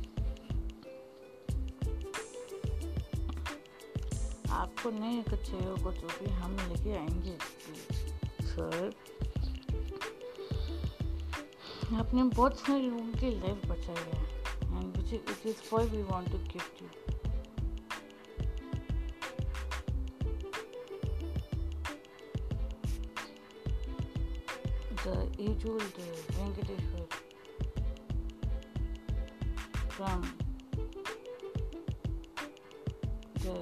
आपको 4.51 4.91
नहीं 4.91 5.23
कुछ 5.23 5.51
चाहिए 5.51 5.75
को 5.85 5.93
जो 5.93 6.09
भी 6.09 6.31
हम 6.31 6.57
लेके 6.69 6.97
आएँगे 6.97 7.37
सर, 8.49 8.93
आपने 11.97 12.23
बहुत 12.23 12.59
सारे 12.59 12.81
लोगों 12.81 13.13
की 13.21 13.31
लाइफ 13.41 13.67
बचाई 13.67 14.05
है। 14.13 14.21
And 14.77 14.97
which 14.97 15.13
it 15.15 15.47
is 15.47 15.63
for 15.71 15.85
we 15.95 16.03
want 16.03 16.31
to 16.33 16.39
gift 16.53 16.83
you 16.83 16.89
the 25.05 25.15
age-old 25.45 25.97
Venkateshwar 26.35 27.07
from 30.03 30.23
the 33.43 33.55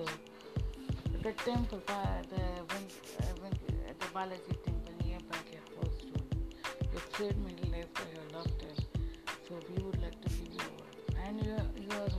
the 1.23 1.33
temple, 1.45 1.81
the 1.87 2.03
the 2.33 2.43
uh, 2.43 3.49
uh, 3.91 4.07
Balaji 4.15 4.55
temple 4.65 4.95
nearby 5.05 5.41
your 5.53 5.67
house 5.77 6.01
road. 6.13 6.29
You 6.93 7.01
saved 7.17 7.39
my 7.47 7.53
life 7.73 7.91
for 7.93 8.07
your 8.15 8.27
lifetime, 8.35 8.81
so 9.47 9.53
we 9.69 9.83
would 9.85 10.01
like 10.03 10.19
to 10.23 10.29
give 10.29 10.53
you 10.55 10.67
award. 10.71 10.95
And 11.27 11.35
you 11.45 11.57
you 11.85 11.93
are 12.05 12.15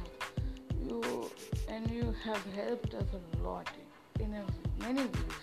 you 0.87 1.29
and 1.67 1.89
you 1.89 2.13
have 2.23 2.45
helped 2.53 2.93
us 2.93 3.09
a 3.19 3.43
lot 3.43 3.69
in 4.19 4.33
a, 4.35 4.43
many 4.83 5.01
ways, 5.01 5.41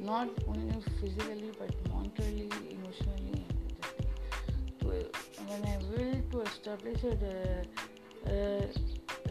not 0.00 0.28
only 0.46 0.76
physically 1.00 1.52
but 1.58 1.72
mentally, 1.94 2.50
emotionally, 2.76 3.29
when 5.50 5.64
I 5.66 5.76
will 5.90 6.16
to 6.32 6.40
establish 6.42 7.02
a, 7.02 7.14
a, 8.26 8.68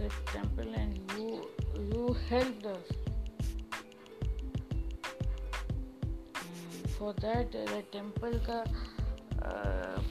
a 0.03 0.09
temple 0.34 0.74
and 0.76 0.99
you 1.15 1.47
you 1.91 2.15
helped 2.30 2.65
us. 2.67 2.88
for 6.97 7.13
that 7.24 7.51
the 7.51 7.82
temple 7.91 8.34
का 8.45 8.63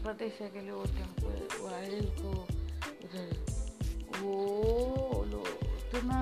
प्रतिष्ठा 0.02 0.46
के 0.52 0.60
लिए 0.60 0.70
वो 0.72 0.84
temple 0.98 1.34
वो 1.60 1.66
idol 1.78 2.06
को 2.20 2.30
उधर 3.04 3.28
वो 4.20 5.24
लो 5.32 5.42
इतना 5.66 6.20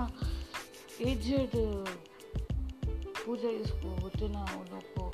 एजेड 1.10 1.54
पूजा 3.22 3.50
इसको 3.62 3.94
उतना 4.06 4.42
वो 4.54 4.62
लोग 4.72 4.84
को 4.96 5.04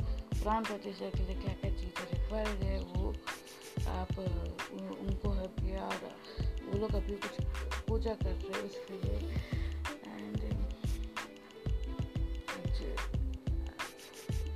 प्राण 0.42 0.64
प्रतिष्ठा 0.70 1.10
के 1.18 1.26
लिए 1.26 1.36
क्या 1.42 1.54
क्या 1.60 1.70
चीज़ें 1.80 2.06
रिक्वायर्ड 2.14 2.62
है 2.70 2.78
वो 2.94 3.12
आप 3.88 4.18
उनको 4.18 5.30
है 5.30 5.46
प्यार 5.46 5.96
वो 6.62 6.78
लोग 6.78 6.94
अभी 6.94 7.16
कुछ 7.16 7.46
पूजा 7.88 8.14
कर 8.14 8.30
रहे 8.30 8.58
हैं 8.58 8.64
उसके 8.64 8.94
लिए। 8.94 9.16
एंड 10.06 10.36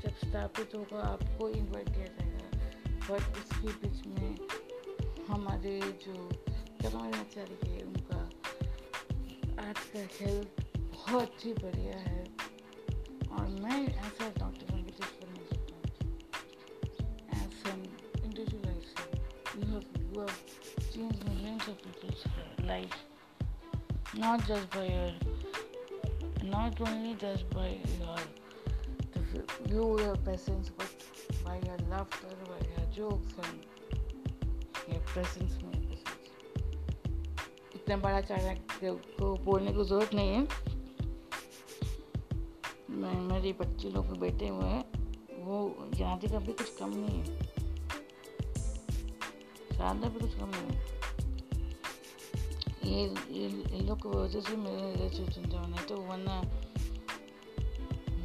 जब 0.03 0.29
स्थापित 0.29 0.75
होगा, 0.75 1.01
आपको 1.01 1.49
इनवाइट 1.49 1.89
किया 1.89 2.07
जाएगा। 2.07 2.37
बट 3.09 3.37
इसके 3.37 3.69
बीच 3.69 4.07
में 4.07 4.39
हमारे 5.29 5.81
जो 5.81 6.29
कर्माचारी 6.83 7.71
है, 7.71 7.83
उनका 7.83 8.31
आज 9.69 9.79
का 9.79 10.25
हेल्थ 10.25 10.79
बहुत 10.79 11.45
ही 11.45 11.53
बढ़िया 11.53 11.99
है। 11.99 12.25
और 13.33 13.47
मैं 13.63 13.87
ऐसा 13.87 14.29
doctor 14.39 14.66
life 22.67 22.97
not 24.17 24.47
just 24.47 24.71
by 24.71 24.85
your 24.85 25.13
not 26.45 26.81
only 26.81 27.15
just 27.15 27.49
by 27.51 27.69
your 28.01 28.17
view 29.67 29.99
your 30.01 30.17
presence 30.17 30.71
but 30.71 30.87
by 31.45 31.57
your 31.67 31.79
laughter 31.91 32.35
by 32.51 32.61
your 32.69 32.87
jokes 32.99 33.35
and 33.43 33.59
your 34.93 35.01
presence 35.13 35.57
में 35.63 35.75
इतना 37.75 37.97
बड़ा 37.97 38.21
चाणक 38.21 38.59
को 39.19 39.35
बोलने 39.45 39.73
की 39.73 39.85
ज़रूरत 39.85 40.15
नहीं 40.15 40.33
है 40.35 40.41
मैं 43.01 43.21
मेरी 43.29 43.53
बच्चे 43.61 43.91
लोग 43.91 44.19
बैठे 44.21 44.49
हुए 44.49 44.69
हैं 44.69 44.85
वो 45.45 45.59
यहाँ 45.95 46.19
का 46.19 46.39
भी 46.39 46.53
कुछ 46.53 46.77
कम 46.79 46.97
नहीं 46.97 47.19
है 47.19 47.25
शानदार 49.77 50.11
भी 50.11 50.21
कुछ 50.21 50.39
कम 50.39 50.49
नहीं 50.49 50.77
है 50.77 50.96
ये 52.87 53.81
लोग 53.81 54.03
की 54.03 54.09
वजह 54.09 54.41
से 54.41 54.57
मेरे 54.57 55.11
चिंता 55.11 55.67
नहीं 55.67 55.81
तो 55.81 55.97
वरना 55.97 56.43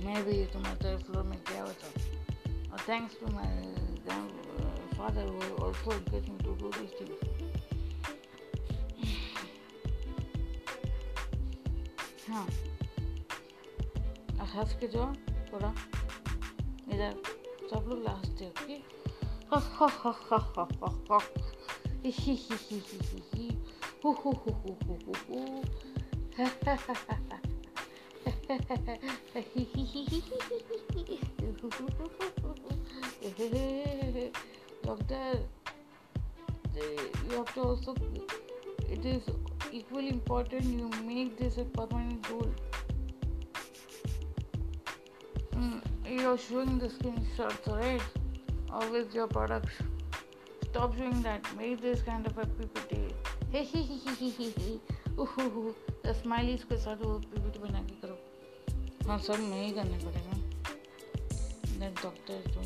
मैं 0.05 0.26
भी 0.26 0.45
तुम्हारे 0.45 0.76
थर्ड 0.76 1.03
फ्लोर 1.03 1.24
में 1.24 1.43
क्या 1.43 1.62
होता? 1.62 1.88
और 2.74 2.80
थैंक्स 2.89 3.20
टू 3.20 3.28
माई 3.28 3.76
फादर 4.97 5.26
वो 5.26 5.66
also 5.66 5.91
encouraged 5.91 6.14
me 6.14 6.28
to 6.28 6.43
do 6.43 6.53
these 6.53 7.01
things. 7.01 7.28
हाँ। 12.30 12.47
हंस 14.45 14.74
के 14.74 14.88
जाओ 14.88 15.14
थोड़ा 15.53 15.76
इधर 16.93 17.22
सब 17.70 17.86
लोग 17.89 18.07
हँसते 18.07 18.49
okay 18.49 19.01
Doctor, 34.83 35.39
you 37.29 37.37
have 37.37 37.53
to 37.53 37.61
also, 37.61 37.95
it 38.89 39.05
is 39.05 39.23
equally 39.71 40.09
important 40.09 40.63
you 40.63 40.89
make 41.05 41.37
this 41.37 41.57
a 41.57 41.65
permanent 41.65 42.27
goal. 42.27 42.49
Mm, 45.53 45.81
you 46.09 46.27
are 46.27 46.37
showing 46.37 46.79
the 46.79 46.87
screenshots, 46.87 47.71
right? 47.71 48.01
Always 48.71 49.13
your 49.13 49.27
products. 49.27 49.73
Stop 50.63 50.97
doing 50.97 51.21
that. 51.21 51.45
Make 51.55 51.81
this 51.81 52.01
kind 52.01 52.25
of 52.25 52.37
a 52.37 52.45
PPT 52.45 53.11
smileys 56.11 56.63
के 56.63 56.77
साथ 56.77 56.97
वो 56.97 57.13
PPT 57.19 57.59
बना 57.59 57.81
के 57.81 57.95
करो। 58.01 58.15
हाँ 59.07 59.17
सब 59.19 59.33
ही 59.33 59.71
करना 59.71 59.97
पड़ेगा। 59.97 60.35
डॉक्टर 62.03 62.37
तुम 62.53 62.65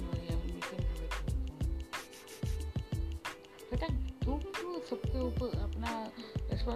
बेटा 3.71 3.87
तू 4.25 4.31
क्यों 4.37 4.79
सबके 4.89 5.19
ऊपर 5.19 5.47
अपना 5.59 5.91
उसका 6.53 6.73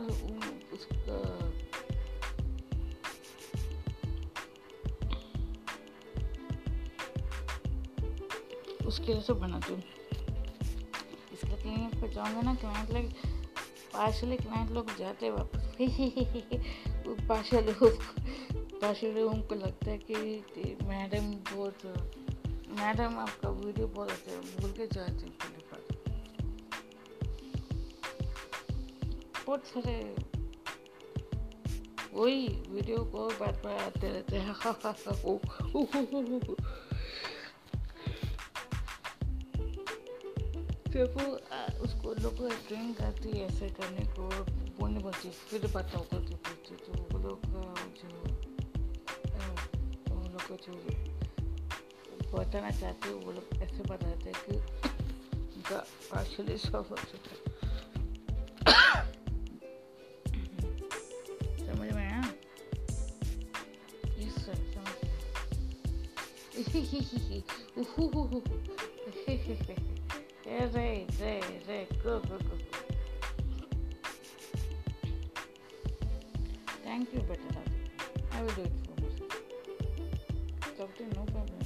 उसके 8.88 9.14
लिए 9.14 9.22
सब 9.22 9.40
बनाती 9.40 9.74
हूँ। 9.74 9.82
इसलिए 11.34 11.58
क्लिनिक 11.58 12.02
पे 12.02 12.08
जाऊँगा 12.14 12.42
ना 12.42 12.54
क्लाइंट 12.56 12.90
लोग 12.92 13.06
पार्शली 14.00 14.36
क्लाइंट 14.38 14.70
लोग 14.72 14.92
जाते 14.98 15.26
हैं 15.26 15.34
वापस 15.34 15.64
पार्शली 17.28 17.74
पार्शली 18.82 19.22
उनको 19.22 19.56
लगता 19.56 19.92
है 19.92 19.98
कि 19.98 20.16
मैडम 20.84 21.32
बहुत 21.52 21.86
मैडम 22.80 23.18
आपका 23.20 23.50
वीडियो 23.50 23.88
बहुत 23.88 24.12
अच्छा 24.12 24.62
भूल 24.62 24.72
के 24.72 24.88
जाते 24.88 25.26
हैं 25.26 25.34
बहुत 29.46 29.66
सारे 29.66 30.16
वही 32.14 32.48
वीडियो 32.48 33.04
को 33.06 33.28
बार 33.28 33.62
बार 33.66 33.78
आते 33.80 34.10
रहते 34.10 34.38
हैं 34.38 34.54
फिर 40.94 41.04
वो 41.04 41.34
उसको 41.84 42.14
लोग 42.14 42.68
ट्रेन 42.68 42.94
करती 42.94 43.30
है 43.30 43.46
ऐसे 43.46 43.70
करने 43.70 44.06
को 44.06 44.30
बोलने 44.80 45.00
बोलती 45.00 45.30
फिर 45.30 45.68
बताओ 45.68 46.02
करती 46.02 46.36
पूछती 46.36 46.76
तो 46.76 46.92
वो 47.02 47.20
लोग 47.20 47.42
जो 47.46 48.10
वो 50.16 50.24
लोग 50.24 50.42
को 50.42 50.56
जो 50.56 50.74
बताना 52.38 52.72
चाहते 52.72 53.14
वो 53.14 53.32
लोग 53.32 53.58
ऐसे 53.58 53.84
बताते 53.84 54.30
हैं 54.30 54.34
कि 54.34 54.58
उनका 55.38 55.86
पार्शली 56.12 56.58
सॉल्व 56.58 56.86
हो 56.90 56.96
चुका 56.96 57.32
है। 69.66 69.90
Yeah, 70.50 70.66
they, 70.66 71.06
they, 71.20 71.42
they, 71.68 71.88
good, 72.02 72.28
good, 72.28 72.50
good. 72.50 72.64
Thank 76.84 77.14
you, 77.14 77.20
better. 77.20 77.42
I 78.32 78.42
will 78.42 78.50
do 78.50 78.62
it 78.64 78.72
for 78.84 79.02
you. 79.02 79.12
It's 80.72 80.80
no 81.16 81.24
problem. 81.26 81.59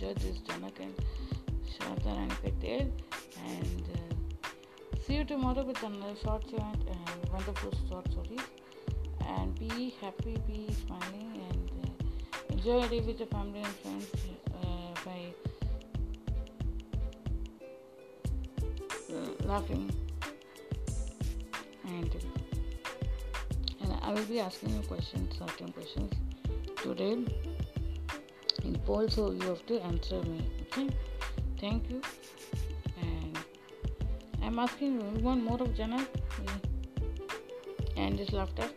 Enjoyed 0.00 0.16
this 0.18 0.38
Janak 0.38 0.78
and 0.78 0.94
Shanta 1.66 2.08
Rani 2.08 2.34
Patel 2.42 2.86
and 3.46 3.84
uh, 3.94 4.48
see 5.04 5.16
you 5.16 5.24
tomorrow 5.24 5.64
with 5.64 5.82
another 5.82 6.14
short 6.22 6.44
event 6.52 6.82
and 6.88 7.32
wonderful 7.32 7.72
short 7.88 8.08
stories. 8.12 8.46
And 9.26 9.58
be 9.58 9.94
happy, 10.00 10.36
be 10.46 10.72
smiling 10.86 11.42
and 11.50 11.70
uh, 11.82 12.52
enjoy 12.52 12.82
a 12.84 12.88
day 12.88 13.00
with 13.00 13.18
your 13.18 13.26
family 13.28 13.60
and 13.60 13.74
friends 13.74 14.06
uh, 14.62 14.94
by 15.04 15.20
uh, 19.10 19.48
laughing. 19.48 19.90
And 21.86 22.14
and 23.80 23.92
I 24.02 24.12
will 24.12 24.24
be 24.26 24.38
asking 24.38 24.76
you 24.76 24.82
questions, 24.82 25.36
certain 25.36 25.72
questions 25.72 26.12
today 26.76 27.24
in 28.87 28.87
poll, 28.87 29.09
so 29.09 29.31
you 29.31 29.41
have 29.41 29.65
to 29.67 29.81
answer 29.83 30.21
me. 30.23 30.41
Okay, 30.61 30.89
thank 31.59 31.89
you. 31.89 32.01
And 33.01 33.37
I'm 34.41 34.59
asking 34.59 34.99
you 35.01 35.23
one 35.23 35.43
more 35.43 35.61
of 35.61 35.75
Jana 35.75 36.05
and 37.97 38.17
this 38.17 38.31
laughter 38.31 38.69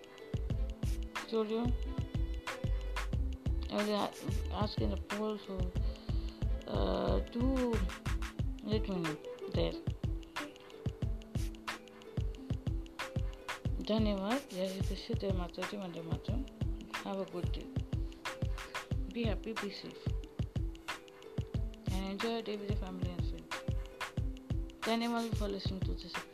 studio. 1.27 1.67
I 3.73 3.85
will 3.85 4.11
ask 4.63 4.81
in 4.81 4.91
the 4.91 4.97
poll, 4.97 5.39
so 5.47 5.59
uh, 6.69 7.21
do 7.33 7.75
let 8.65 8.89
me 8.89 8.97
know 8.97 9.17
there. 9.55 9.73
धन्यवाद 13.89 14.41
जय 14.53 14.81
कृष्ण 14.89 15.15
जय 15.23 15.33
माता 15.39 15.63
जी 15.71 15.77
Vande 15.77 16.01
Mataram 16.03 16.41
have 17.05 17.21
a 17.23 17.27
good 17.33 17.45
day 17.55 17.80
be 19.14 19.24
happy, 19.24 19.54
be 19.62 19.70
safe, 19.70 20.08
and 21.92 22.12
enjoy 22.12 22.30
your 22.30 22.42
day 22.44 22.56
with 22.56 22.70
your 22.70 22.80
family 22.80 23.10
and 23.10 23.28
friends. 23.28 23.56
Thank 24.84 25.04
you 25.04 25.14
all 25.14 25.28
for 25.36 25.50
listening 25.50 25.82
to 25.82 25.92
this 25.92 26.14
episode. 26.16 26.31